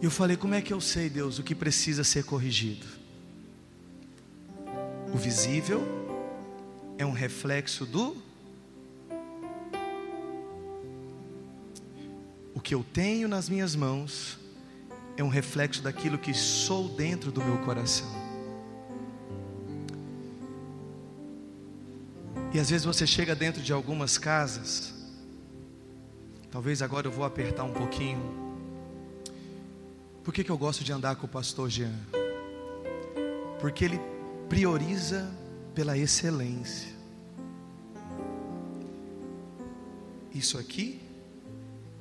[0.00, 2.86] E eu falei: Como é que eu sei, Deus, o que precisa ser corrigido?
[5.12, 5.82] O visível
[6.96, 8.16] é um reflexo do.
[12.54, 14.38] O que eu tenho nas minhas mãos
[15.16, 18.06] é um reflexo daquilo que sou dentro do meu coração.
[22.52, 24.94] E às vezes você chega dentro de algumas casas,
[26.50, 28.47] talvez agora eu vou apertar um pouquinho
[30.28, 31.94] por que, que eu gosto de andar com o pastor Jean?
[33.58, 33.98] Porque ele
[34.46, 35.26] prioriza
[35.74, 36.92] pela excelência.
[40.34, 41.00] Isso aqui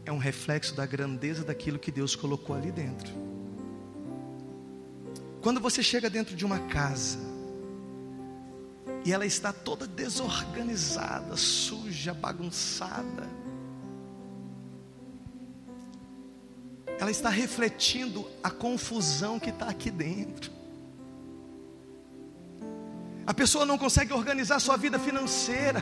[0.05, 3.13] é um reflexo da grandeza daquilo que Deus colocou ali dentro.
[5.41, 7.19] Quando você chega dentro de uma casa
[9.05, 13.36] e ela está toda desorganizada, suja, bagunçada,
[17.07, 20.51] ela está refletindo a confusão que está aqui dentro.
[23.25, 25.81] A pessoa não consegue organizar sua vida financeira.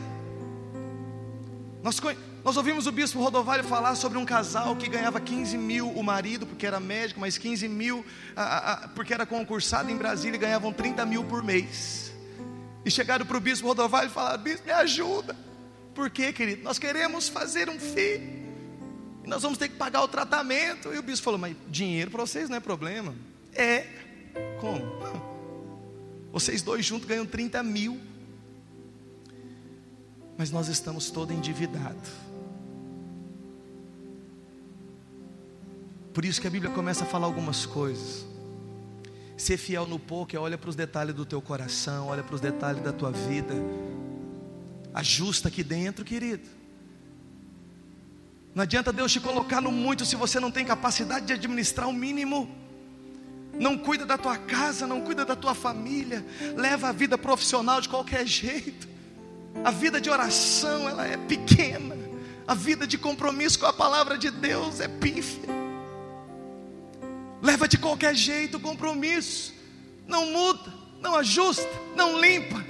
[1.82, 2.00] Nós,
[2.44, 6.46] nós ouvimos o bispo Rodovalho falar sobre um casal que ganhava 15 mil, o marido,
[6.46, 8.06] porque era médico, mas 15 mil,
[8.36, 12.12] a, a, porque era concursado em Brasília, e ganhavam 30 mil por mês.
[12.84, 15.34] E chegaram para o bispo Rodovalho e falaram: Bispo, me ajuda.
[15.92, 16.62] Por quê, querido?
[16.62, 18.35] Nós queremos fazer um filho
[19.26, 20.94] nós vamos ter que pagar o tratamento.
[20.94, 23.14] E o bispo falou: Mas dinheiro para vocês não é problema.
[23.52, 23.86] É.
[24.60, 24.80] Como?
[26.32, 28.00] Vocês dois juntos ganham 30 mil.
[30.38, 32.10] Mas nós estamos todos endividados.
[36.12, 38.24] Por isso que a Bíblia começa a falar algumas coisas.
[39.36, 42.40] Ser fiel no pouco é olha para os detalhes do teu coração, olha para os
[42.40, 43.54] detalhes da tua vida.
[44.94, 46.55] Ajusta aqui dentro, querido.
[48.56, 51.92] Não adianta Deus te colocar no muito se você não tem capacidade de administrar o
[51.92, 52.48] mínimo.
[53.52, 56.24] Não cuida da tua casa, não cuida da tua família,
[56.56, 58.88] leva a vida profissional de qualquer jeito.
[59.62, 61.98] A vida de oração, ela é pequena.
[62.48, 65.50] A vida de compromisso com a palavra de Deus é pífia.
[67.42, 69.52] Leva de qualquer jeito o compromisso.
[70.08, 72.64] Não muda, não ajusta, não limpa.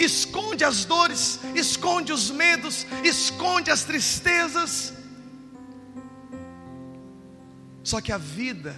[0.00, 4.97] Esconde as dores, esconde os medos, esconde as tristezas.
[7.88, 8.76] Só que a vida,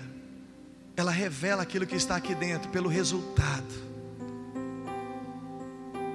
[0.97, 3.75] ela revela aquilo que está aqui dentro pelo resultado.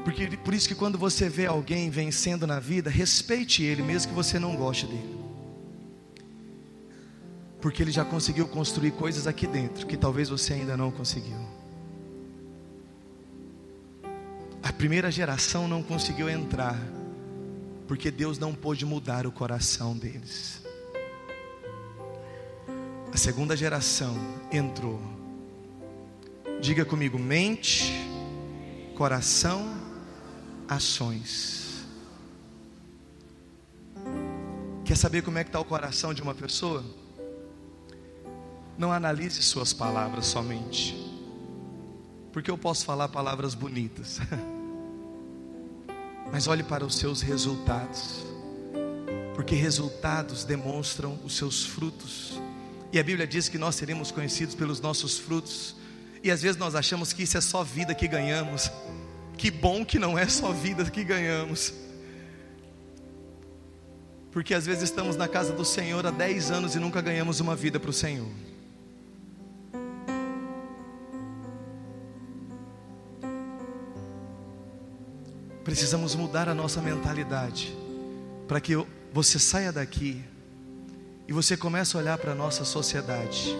[0.05, 4.15] Porque por isso que quando você vê alguém vencendo na vida, respeite ele, mesmo que
[4.15, 5.19] você não goste dele.
[7.59, 11.45] Porque ele já conseguiu construir coisas aqui dentro que talvez você ainda não conseguiu.
[14.63, 16.79] A primeira geração não conseguiu entrar,
[17.89, 20.63] porque Deus não pôde mudar o coração deles.
[23.15, 24.13] A segunda geração
[24.51, 24.99] entrou.
[26.59, 27.93] Diga comigo: mente,
[28.93, 29.73] coração,
[30.67, 31.85] ações.
[34.83, 36.83] Quer saber como é que está o coração de uma pessoa?
[38.77, 40.93] Não analise suas palavras somente,
[42.33, 44.19] porque eu posso falar palavras bonitas,
[46.33, 48.25] mas olhe para os seus resultados,
[49.35, 52.34] porque resultados demonstram os seus frutos,
[52.95, 55.75] e a Bíblia diz que nós seremos conhecidos pelos nossos frutos,
[56.23, 58.71] e às vezes nós achamos que isso é só vida que ganhamos,
[59.37, 61.73] que bom que não é só vida que ganhamos.
[64.31, 67.53] Porque às vezes estamos na casa do Senhor há 10 anos e nunca ganhamos uma
[67.53, 68.29] vida para o Senhor.
[75.65, 77.75] Precisamos mudar a nossa mentalidade
[78.47, 78.73] para que
[79.11, 80.23] você saia daqui
[81.27, 83.57] e você comece a olhar para a nossa sociedade.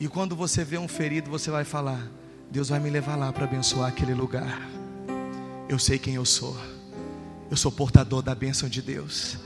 [0.00, 2.00] E quando você vê um ferido, você vai falar:
[2.50, 4.60] Deus vai me levar lá para abençoar aquele lugar.
[5.68, 6.56] Eu sei quem eu sou.
[7.50, 9.36] Eu sou portador da bênção de Deus.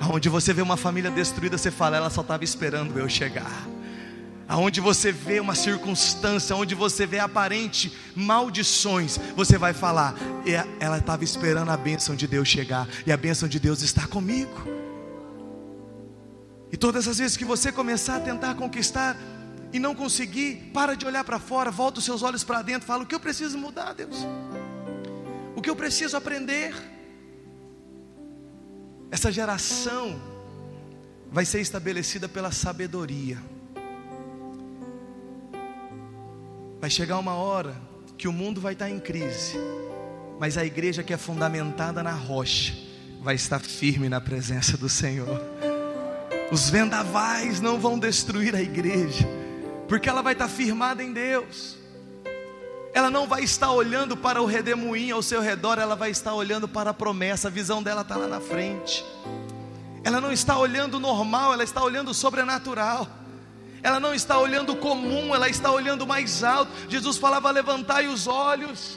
[0.00, 3.66] Aonde você vê uma família destruída, você fala: ela só estava esperando eu chegar
[4.48, 10.14] aonde você vê uma circunstância, onde você vê aparente maldições, você vai falar:
[10.80, 14.83] ela estava esperando a bênção de Deus chegar, e a bênção de Deus está comigo.
[16.74, 19.16] E todas as vezes que você começar a tentar conquistar
[19.72, 23.04] e não conseguir, para de olhar para fora, volta os seus olhos para dentro, fala:
[23.04, 24.26] o que eu preciso mudar, Deus?
[25.54, 26.74] O que eu preciso aprender?
[29.08, 30.20] Essa geração
[31.30, 33.38] vai ser estabelecida pela sabedoria.
[36.80, 37.80] Vai chegar uma hora
[38.18, 39.56] que o mundo vai estar em crise,
[40.40, 42.74] mas a igreja que é fundamentada na rocha
[43.22, 45.40] vai estar firme na presença do Senhor.
[46.54, 49.26] Os vendavais não vão destruir a igreja,
[49.88, 51.76] porque ela vai estar firmada em Deus.
[52.92, 56.68] Ela não vai estar olhando para o redemoinho ao seu redor, ela vai estar olhando
[56.68, 59.04] para a promessa, a visão dela está lá na frente.
[60.04, 63.08] Ela não está olhando normal, ela está olhando sobrenatural
[63.82, 66.72] ela não está olhando comum, ela está olhando mais alto.
[66.88, 68.96] Jesus falava: levantai os olhos.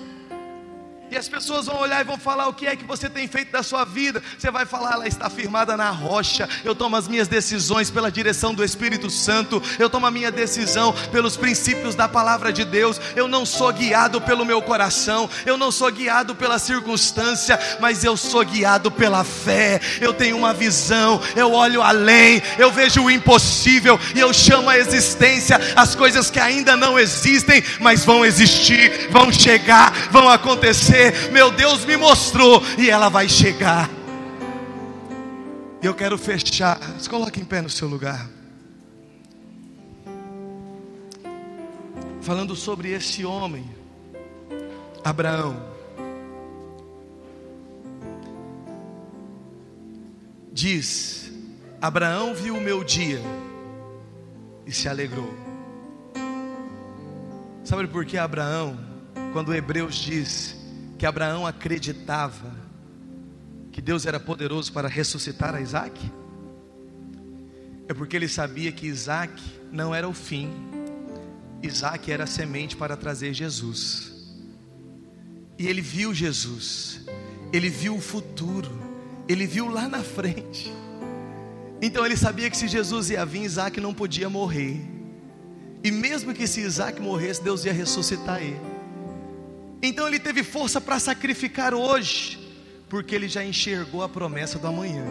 [1.09, 3.51] E as pessoas vão olhar e vão falar o que é que você tem feito
[3.51, 4.21] da sua vida.
[4.37, 6.49] Você vai falar, ela está firmada na rocha.
[6.65, 9.63] Eu tomo as minhas decisões pela direção do Espírito Santo.
[9.79, 12.99] Eu tomo a minha decisão pelos princípios da palavra de Deus.
[13.15, 15.29] Eu não sou guiado pelo meu coração.
[15.45, 19.79] Eu não sou guiado pela circunstância, mas eu sou guiado pela fé.
[20.01, 21.21] Eu tenho uma visão.
[21.37, 22.41] Eu olho além.
[22.57, 27.63] Eu vejo o impossível e eu chamo a existência as coisas que ainda não existem,
[27.79, 33.29] mas vão existir, vão chegar, vão acontecer dizer: Meu Deus me mostrou, e ela vai
[33.29, 33.89] chegar.
[35.81, 36.79] E eu quero fechar.
[36.99, 38.27] Se coloque em pé no seu lugar.
[42.21, 43.69] Falando sobre esse homem,
[45.03, 45.77] Abraão.
[50.51, 51.31] Diz:
[51.79, 53.21] Abraão viu o meu dia
[54.65, 55.31] e se alegrou.
[57.63, 58.79] Sabe por que Abraão,
[59.33, 60.56] quando Hebreus diz
[60.97, 62.51] que Abraão acreditava
[63.71, 66.11] que Deus era poderoso para ressuscitar a Isaac?
[67.87, 69.41] É porque ele sabia que Isaac
[69.71, 70.49] não era o fim,
[71.61, 74.11] Isaac era a semente para trazer Jesus.
[75.57, 77.01] E ele viu Jesus,
[77.53, 78.69] ele viu o futuro,
[79.27, 80.73] ele viu lá na frente.
[81.81, 84.81] Então ele sabia que se Jesus ia vir, Isaac não podia morrer.
[85.83, 88.76] E mesmo que se Isaac morresse, Deus ia ressuscitar ele.
[89.87, 92.37] Então ele teve força para sacrificar hoje,
[92.89, 95.05] porque ele já enxergou a promessa do amanhã.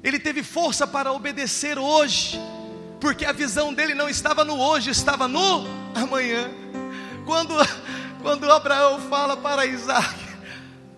[0.00, 2.38] Ele teve força para obedecer hoje,
[3.00, 6.48] porque a visão dele não estava no hoje, estava no amanhã.
[7.26, 7.52] Quando,
[8.22, 10.23] quando Abraão fala para Isaac,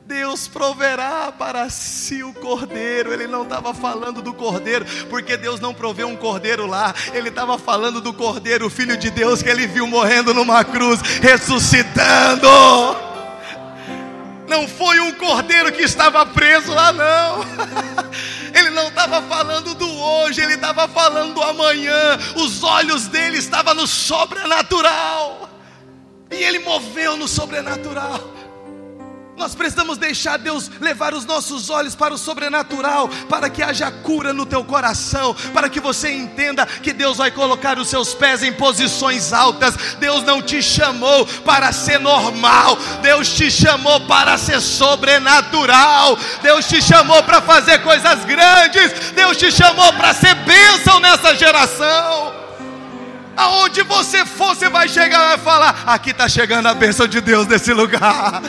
[0.07, 3.13] Deus proverá para si o cordeiro.
[3.13, 6.95] Ele não estava falando do cordeiro, porque Deus não proveu um cordeiro lá.
[7.13, 11.01] Ele estava falando do cordeiro, o filho de Deus, que ele viu morrendo numa cruz,
[11.21, 12.47] ressuscitando.
[14.47, 17.45] Não foi um cordeiro que estava preso lá, não.
[18.55, 22.19] Ele não estava falando do hoje, ele estava falando do amanhã.
[22.37, 25.51] Os olhos dele estavam no sobrenatural.
[26.31, 28.36] E ele moveu no sobrenatural.
[29.37, 34.33] Nós precisamos deixar Deus levar os nossos olhos para o sobrenatural, para que haja cura
[34.33, 38.53] no teu coração, para que você entenda que Deus vai colocar os seus pés em
[38.55, 39.77] posições altas.
[39.99, 46.19] Deus não te chamou para ser normal, Deus te chamou para ser sobrenatural.
[46.43, 52.33] Deus te chamou para fazer coisas grandes, Deus te chamou para ser bênção nessa geração.
[53.37, 57.47] Aonde você for, você vai chegar e falar: aqui está chegando a bênção de Deus
[57.47, 58.41] nesse lugar.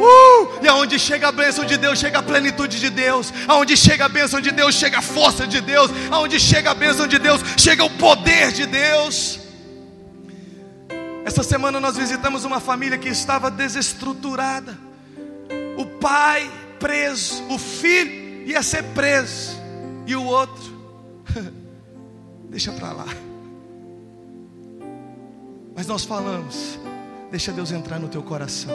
[0.00, 0.64] Uh!
[0.64, 3.32] E aonde chega a bênção de Deus, chega a plenitude de Deus.
[3.46, 5.90] Aonde chega a bênção de Deus, chega a força de Deus.
[6.10, 9.40] Aonde chega a bênção de Deus, chega o poder de Deus.
[11.24, 14.76] Essa semana nós visitamos uma família que estava desestruturada.
[15.76, 19.60] O pai preso, o filho ia ser preso,
[20.06, 20.80] e o outro,
[22.48, 23.06] deixa para lá.
[25.76, 26.78] Mas nós falamos,
[27.30, 28.72] deixa Deus entrar no teu coração.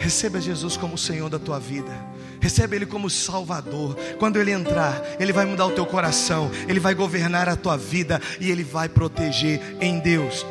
[0.00, 1.92] Receba Jesus como o Senhor da tua vida.
[2.40, 3.94] Recebe Ele como Salvador.
[4.18, 8.18] Quando Ele entrar, Ele vai mudar o teu coração, Ele vai governar a tua vida
[8.40, 10.46] e Ele vai proteger em Deus.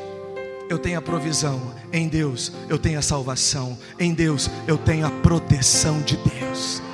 [0.69, 5.09] Eu tenho a provisão, em Deus eu tenho a salvação, em Deus eu tenho a
[5.09, 6.88] proteção de Deus.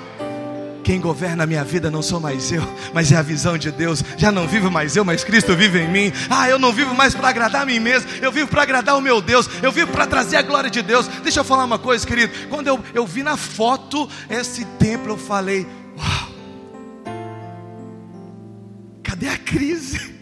[0.85, 2.61] Quem governa a minha vida não sou mais eu,
[2.93, 4.03] mas é a visão de Deus.
[4.17, 6.13] Já não vivo mais eu, mas Cristo vive em mim.
[6.29, 9.01] Ah, eu não vivo mais para agradar a mim mesmo, eu vivo para agradar o
[9.01, 11.07] meu Deus, eu vivo para trazer a glória de Deus.
[11.23, 12.31] Deixa eu falar uma coisa, querido.
[12.49, 15.65] Quando eu, eu vi na foto esse templo, eu falei:
[15.97, 16.29] Uau,
[19.01, 20.13] cadê a crise?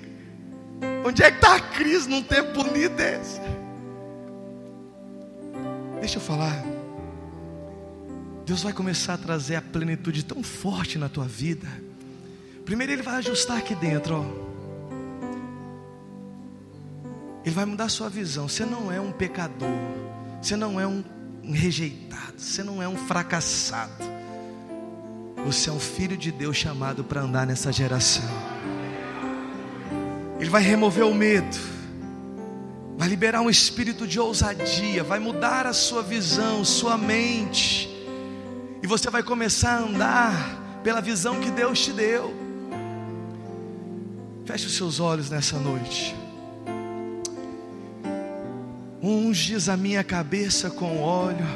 [1.04, 3.42] Onde é que está a crise num tempo bonito desse?
[6.00, 6.73] Deixa eu falar.
[8.46, 11.68] Deus vai começar a trazer a plenitude tão forte na tua vida.
[12.66, 14.54] Primeiro Ele vai ajustar aqui dentro, ó.
[17.46, 18.48] Ele vai mudar a sua visão.
[18.48, 19.70] Você não é um pecador.
[20.42, 21.04] Você não é um
[21.44, 22.34] rejeitado.
[22.38, 24.04] Você não é um fracassado.
[25.46, 28.30] Você é um filho de Deus chamado para andar nessa geração.
[30.40, 31.58] Ele vai remover o medo.
[32.98, 35.04] Vai liberar um espírito de ousadia.
[35.04, 37.93] Vai mudar a sua visão, sua mente
[38.84, 42.34] e você vai começar a andar pela visão que Deus te deu.
[44.46, 46.14] Feche os seus olhos nessa noite.
[49.02, 51.48] Unges a minha cabeça com óleo,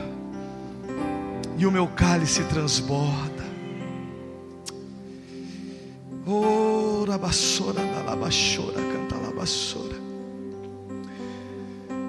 [1.58, 3.46] e o meu cálice transborda.
[6.26, 9.96] Oh, rabassora, labassora, canta labassora.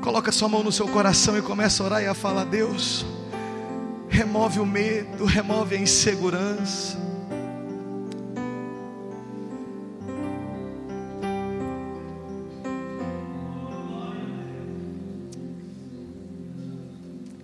[0.00, 3.04] Coloca sua mão no seu coração e começa a orar e a falar: Deus
[4.08, 6.98] remove o medo, remove a insegurança.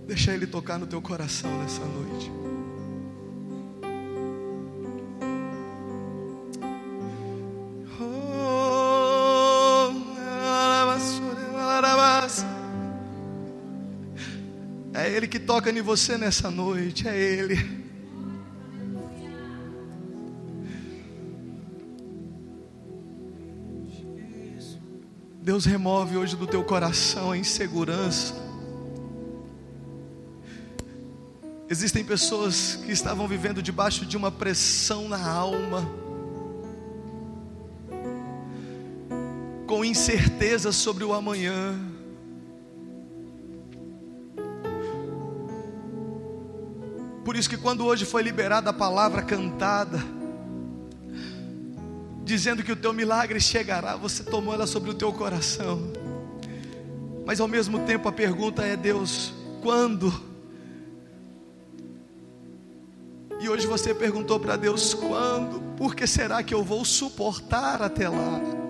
[0.07, 2.54] Deixa Ele tocar no teu coração nessa noite.
[15.15, 17.55] Ele que toca em você nessa noite, é Ele.
[25.41, 28.35] Deus remove hoje do teu coração a insegurança.
[31.71, 35.89] Existem pessoas que estavam vivendo debaixo de uma pressão na alma,
[39.65, 41.94] com incerteza sobre o amanhã.
[47.25, 49.99] Por isso que quando hoje foi liberada a palavra cantada,
[52.23, 55.91] dizendo que o teu milagre chegará, você tomou ela sobre o teu coração.
[57.25, 60.13] Mas ao mesmo tempo a pergunta é: Deus, quando?
[63.41, 65.61] E hoje você perguntou para Deus: quando?
[65.77, 68.64] Por que será que eu vou suportar até lá?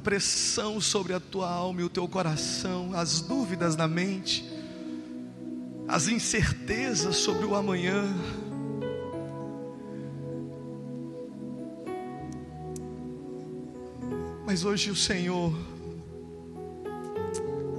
[0.00, 4.44] Pressão sobre a tua alma e o teu coração, as dúvidas na mente,
[5.86, 8.04] as incertezas sobre o amanhã.
[14.46, 15.52] Mas hoje o Senhor,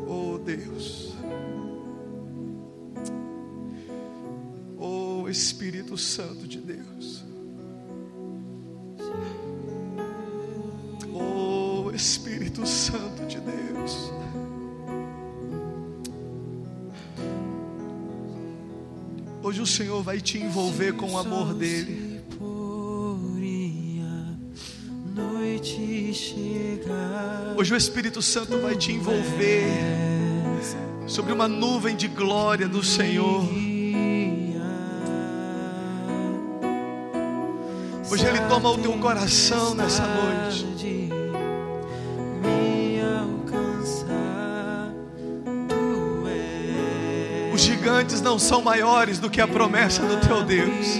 [0.08, 1.14] oh Deus,
[4.78, 7.26] oh Espírito Santo de Deus,
[19.72, 22.20] Senhor vai te envolver com o amor dEle.
[27.56, 29.64] Hoje o Espírito Santo vai te envolver
[31.08, 33.44] sobre uma nuvem de glória do Senhor.
[38.12, 41.21] Hoje Ele toma o teu coração nessa noite.
[48.12, 51.00] Gigantes não são maiores do que a promessa do teu Deus.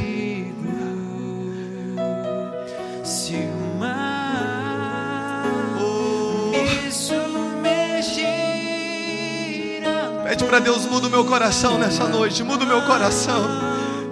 [10.24, 13.44] Pede para Deus, muda o meu coração nessa noite, muda o meu coração,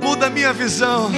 [0.02, 1.10] muda a minha visão.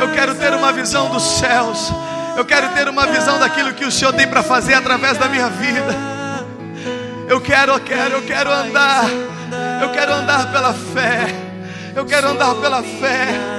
[0.00, 1.90] Eu quero ter uma visão dos céus,
[2.36, 5.48] eu quero ter uma visão daquilo que o Senhor tem para fazer através da minha
[5.48, 5.96] vida.
[7.28, 9.04] Eu quero, eu quero, eu quero andar,
[9.80, 11.26] eu quero andar pela fé,
[11.94, 13.58] eu quero andar pela fé.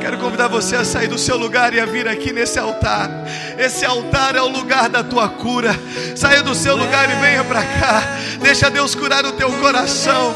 [0.00, 3.08] Quero convidar você a sair do seu lugar e a vir aqui nesse altar.
[3.56, 5.78] Esse altar é o lugar da tua cura.
[6.16, 8.02] Saia do seu lugar e venha para cá.
[8.40, 10.34] Deixa Deus curar o teu coração.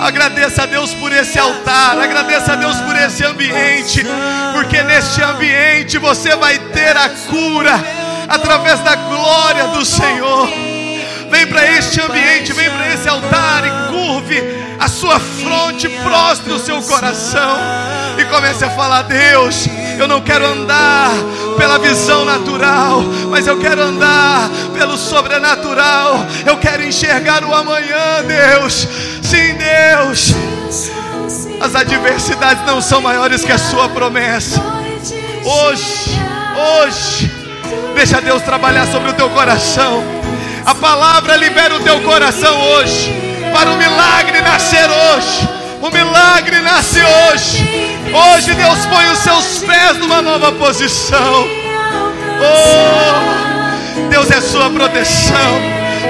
[0.00, 4.04] Agradeça a Deus por esse altar, agradeça a Deus por esse ambiente,
[4.52, 7.74] porque neste ambiente você vai ter a cura
[8.28, 10.63] através da glória do Senhor.
[11.34, 14.40] Vem para este ambiente, vem para esse altar e curve
[14.78, 17.58] a sua fronte, prostre o seu coração
[18.16, 19.66] e comece a falar: Deus,
[19.98, 21.10] eu não quero andar
[21.56, 26.24] pela visão natural, mas eu quero andar pelo sobrenatural.
[26.46, 28.86] Eu quero enxergar o amanhã, Deus.
[29.20, 30.32] Sim, Deus.
[31.60, 34.62] As adversidades não são maiores que a sua promessa.
[35.44, 36.16] Hoje,
[36.80, 37.32] hoje,
[37.96, 40.23] deixa Deus trabalhar sobre o teu coração.
[40.66, 43.12] A palavra libera o teu coração hoje
[43.52, 45.48] para o milagre nascer hoje.
[45.82, 47.98] O milagre nasce hoje.
[48.12, 51.46] Hoje Deus põe os seus pés numa nova posição.
[52.40, 55.60] Oh, Deus é sua proteção.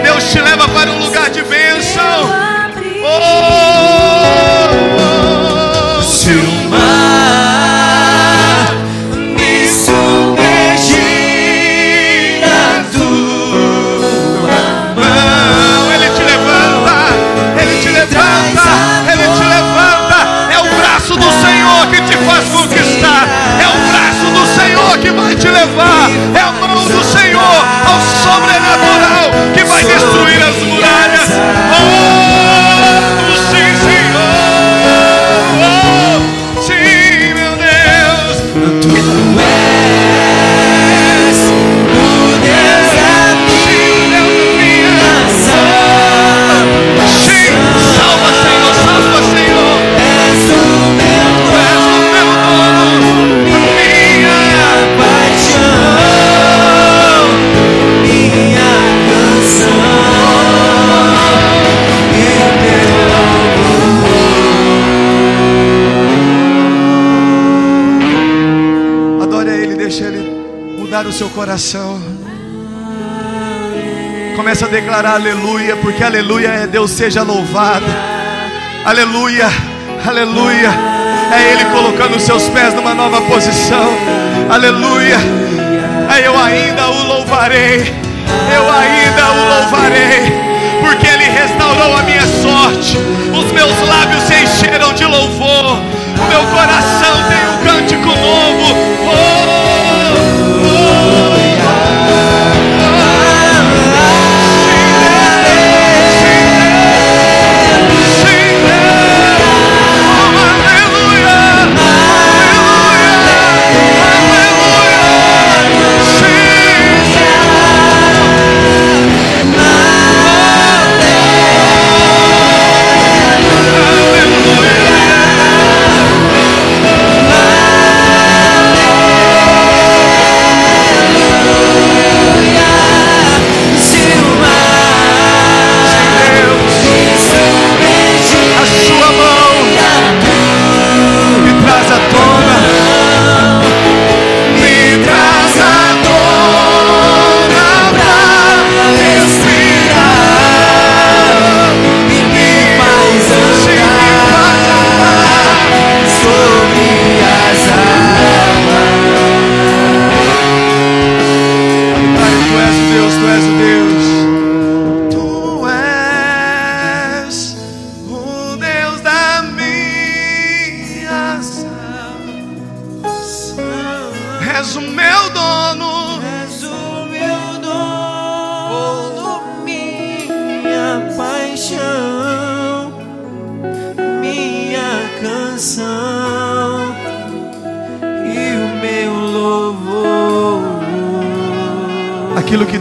[0.05, 2.31] Deus te leva para um lugar de bênção.
[3.03, 3.19] Oh,
[5.99, 6.31] oh, Se
[71.15, 72.03] seu coração.
[74.35, 77.87] Começa a declarar aleluia, porque aleluia é Deus seja louvado.
[78.85, 79.47] Aleluia,
[80.05, 80.71] aleluia.
[81.33, 83.93] É Ele colocando os seus pés numa nova posição.
[84.51, 85.17] Aleluia.
[86.17, 87.95] É eu ainda o louvarei.
[88.53, 90.33] Eu ainda o louvarei.
[90.81, 92.99] Porque Ele restaurou a minha sorte.
[93.33, 95.79] Os meus lábios se encheram de louvor.
[96.19, 97.14] O meu coração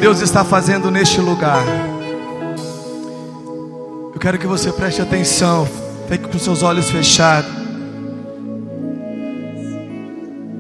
[0.04, 1.64] Deus está fazendo neste lugar.
[4.14, 5.66] Eu quero que você preste atenção.
[6.10, 7.50] Fique com seus olhos fechados.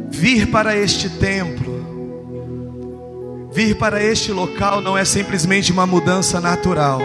[0.09, 1.73] Vir para este templo,
[3.51, 7.01] vir para este local não é simplesmente uma mudança natural.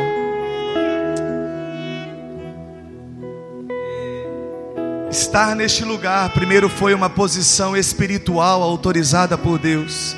[5.11, 10.15] Estar neste lugar, primeiro foi uma posição espiritual autorizada por Deus.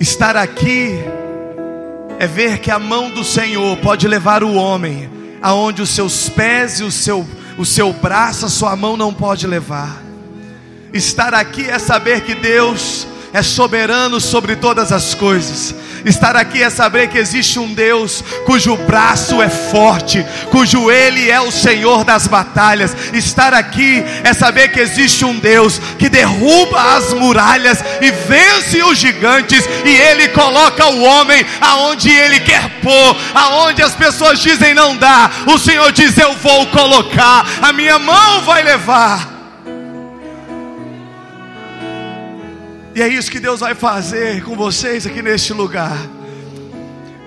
[0.00, 0.98] Estar aqui
[2.18, 5.10] é ver que a mão do Senhor pode levar o homem
[5.42, 7.28] aonde os seus pés e o seu,
[7.58, 10.02] o seu braço, a sua mão não pode levar.
[10.90, 15.74] Estar aqui é saber que Deus é soberano sobre todas as coisas.
[16.04, 21.40] Estar aqui é saber que existe um Deus cujo braço é forte, cujo Ele é
[21.40, 22.96] o Senhor das batalhas.
[23.12, 28.98] Estar aqui é saber que existe um Deus que derruba as muralhas e vence os
[28.98, 34.96] gigantes, e Ele coloca o homem aonde Ele quer pôr, aonde as pessoas dizem não
[34.96, 35.30] dá.
[35.46, 39.29] O Senhor diz: Eu vou colocar, a minha mão vai levar.
[42.94, 45.96] E é isso que Deus vai fazer com vocês aqui neste lugar.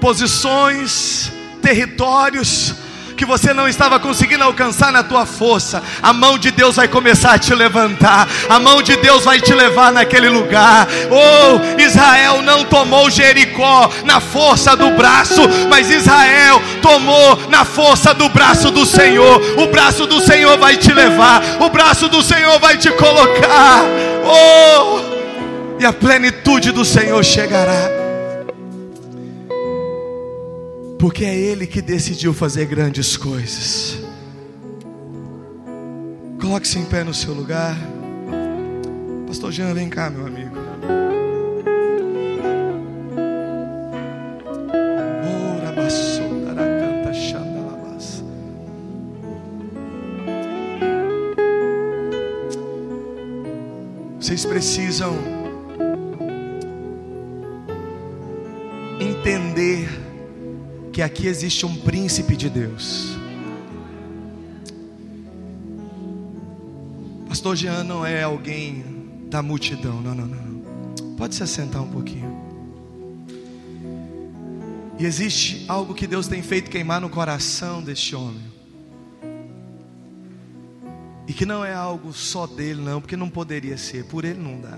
[0.01, 2.75] Posições, territórios
[3.13, 5.81] que você não estava conseguindo alcançar na tua força.
[6.01, 8.27] A mão de Deus vai começar a te levantar.
[8.49, 10.87] A mão de Deus vai te levar naquele lugar.
[11.09, 18.27] Oh, Israel não tomou Jericó na força do braço, mas Israel tomou na força do
[18.27, 19.41] braço do Senhor.
[19.57, 21.41] O braço do Senhor vai te levar.
[21.61, 23.83] O braço do Senhor vai te colocar.
[24.25, 25.12] Oh!
[25.79, 27.89] E a plenitude do Senhor chegará.
[30.99, 33.99] Porque é Ele que decidiu fazer grandes coisas.
[36.39, 37.75] Coloque-se em pé no seu lugar.
[39.27, 40.63] Pastor Jean, vem cá, meu amigo.
[54.23, 55.32] Vocês precisam
[60.93, 63.17] que aqui existe um príncipe de Deus.
[67.27, 68.85] Pastor Jean não é alguém
[69.27, 71.15] da multidão, não, não, não.
[71.17, 72.31] Pode se assentar um pouquinho.
[74.99, 78.53] E existe algo que Deus tem feito queimar no coração deste homem.
[81.27, 84.61] E que não é algo só dele, não, porque não poderia ser, por ele não
[84.61, 84.77] dá.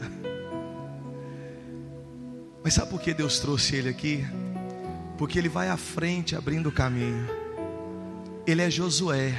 [2.64, 4.26] Mas sabe por que Deus trouxe ele aqui?
[5.18, 7.28] Porque ele vai à frente abrindo o caminho.
[8.46, 9.34] Ele é Josué.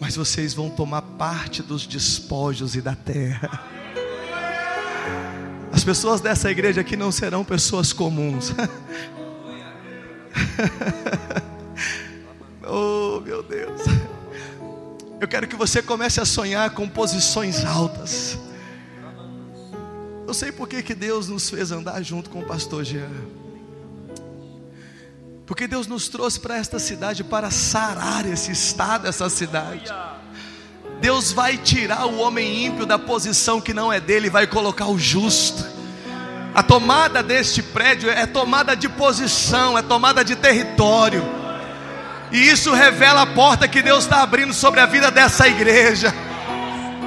[0.00, 3.68] Mas vocês vão tomar parte dos despojos e da terra.
[5.72, 8.52] As pessoas dessa igreja aqui não serão pessoas comuns.
[12.66, 13.82] oh, meu Deus.
[15.20, 18.38] Eu quero que você comece a sonhar com posições altas.
[20.26, 23.10] Eu sei por que, Deus nos fez andar junto com o pastor Jean.
[25.50, 29.92] Porque Deus nos trouxe para esta cidade para sarar esse estado, essa cidade.
[31.00, 34.86] Deus vai tirar o homem ímpio da posição que não é dele e vai colocar
[34.86, 35.66] o justo.
[36.54, 41.28] A tomada deste prédio é tomada de posição, é tomada de território.
[42.30, 46.14] E isso revela a porta que Deus está abrindo sobre a vida dessa igreja.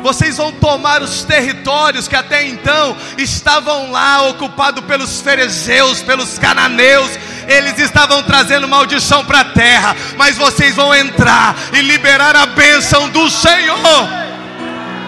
[0.01, 7.09] Vocês vão tomar os territórios que até então estavam lá ocupados pelos fariseus, pelos cananeus.
[7.47, 13.09] Eles estavam trazendo maldição para a terra, mas vocês vão entrar e liberar a bênção
[13.09, 14.09] do Senhor.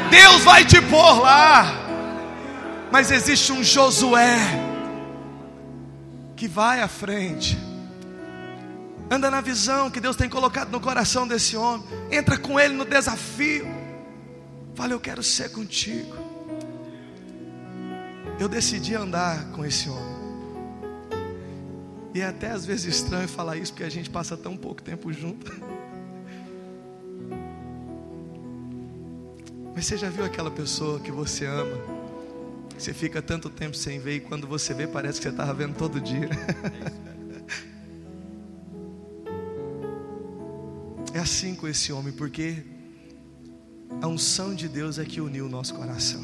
[0.09, 1.81] Deus vai te pôr lá.
[2.91, 4.37] Mas existe um Josué
[6.35, 7.57] que vai à frente.
[9.09, 11.85] Anda na visão que Deus tem colocado no coração desse homem.
[12.11, 13.67] Entra com ele no desafio.
[14.73, 16.15] Fala, eu quero ser contigo.
[18.39, 20.14] Eu decidi andar com esse homem.
[22.15, 25.11] E é até às vezes estranho falar isso, porque a gente passa tão pouco tempo
[25.11, 25.51] junto.
[29.75, 31.77] Mas você já viu aquela pessoa que você ama?
[32.77, 35.75] Você fica tanto tempo sem ver e quando você vê parece que você estava vendo
[35.75, 36.29] todo dia.
[41.13, 42.61] É assim com esse homem, porque
[44.01, 46.21] A unção de Deus é que uniu o nosso coração.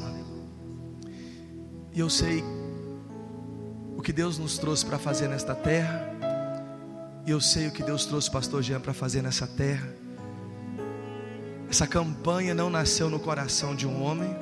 [1.94, 2.44] E eu sei
[3.96, 6.08] o que Deus nos trouxe para fazer nesta terra.
[7.26, 9.88] E eu sei o que Deus trouxe o pastor Jean para fazer nessa terra.
[11.70, 14.36] Essa campanha não nasceu no coração de um homem,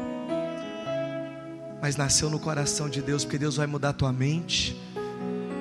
[1.81, 4.77] mas nasceu no coração de Deus, porque Deus vai mudar tua mente,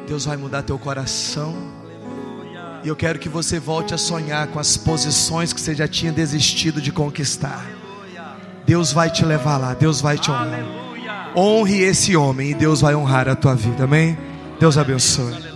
[0.08, 1.56] Deus vai mudar teu coração.
[2.84, 6.12] E eu quero que você volte a sonhar com as posições que você já tinha
[6.12, 7.64] desistido de conquistar.
[8.66, 10.89] Deus vai te levar lá, Deus vai te honrar.
[11.36, 14.18] Honre esse homem e Deus vai honrar a tua vida, amém?
[14.60, 15.49] Deus abençoe.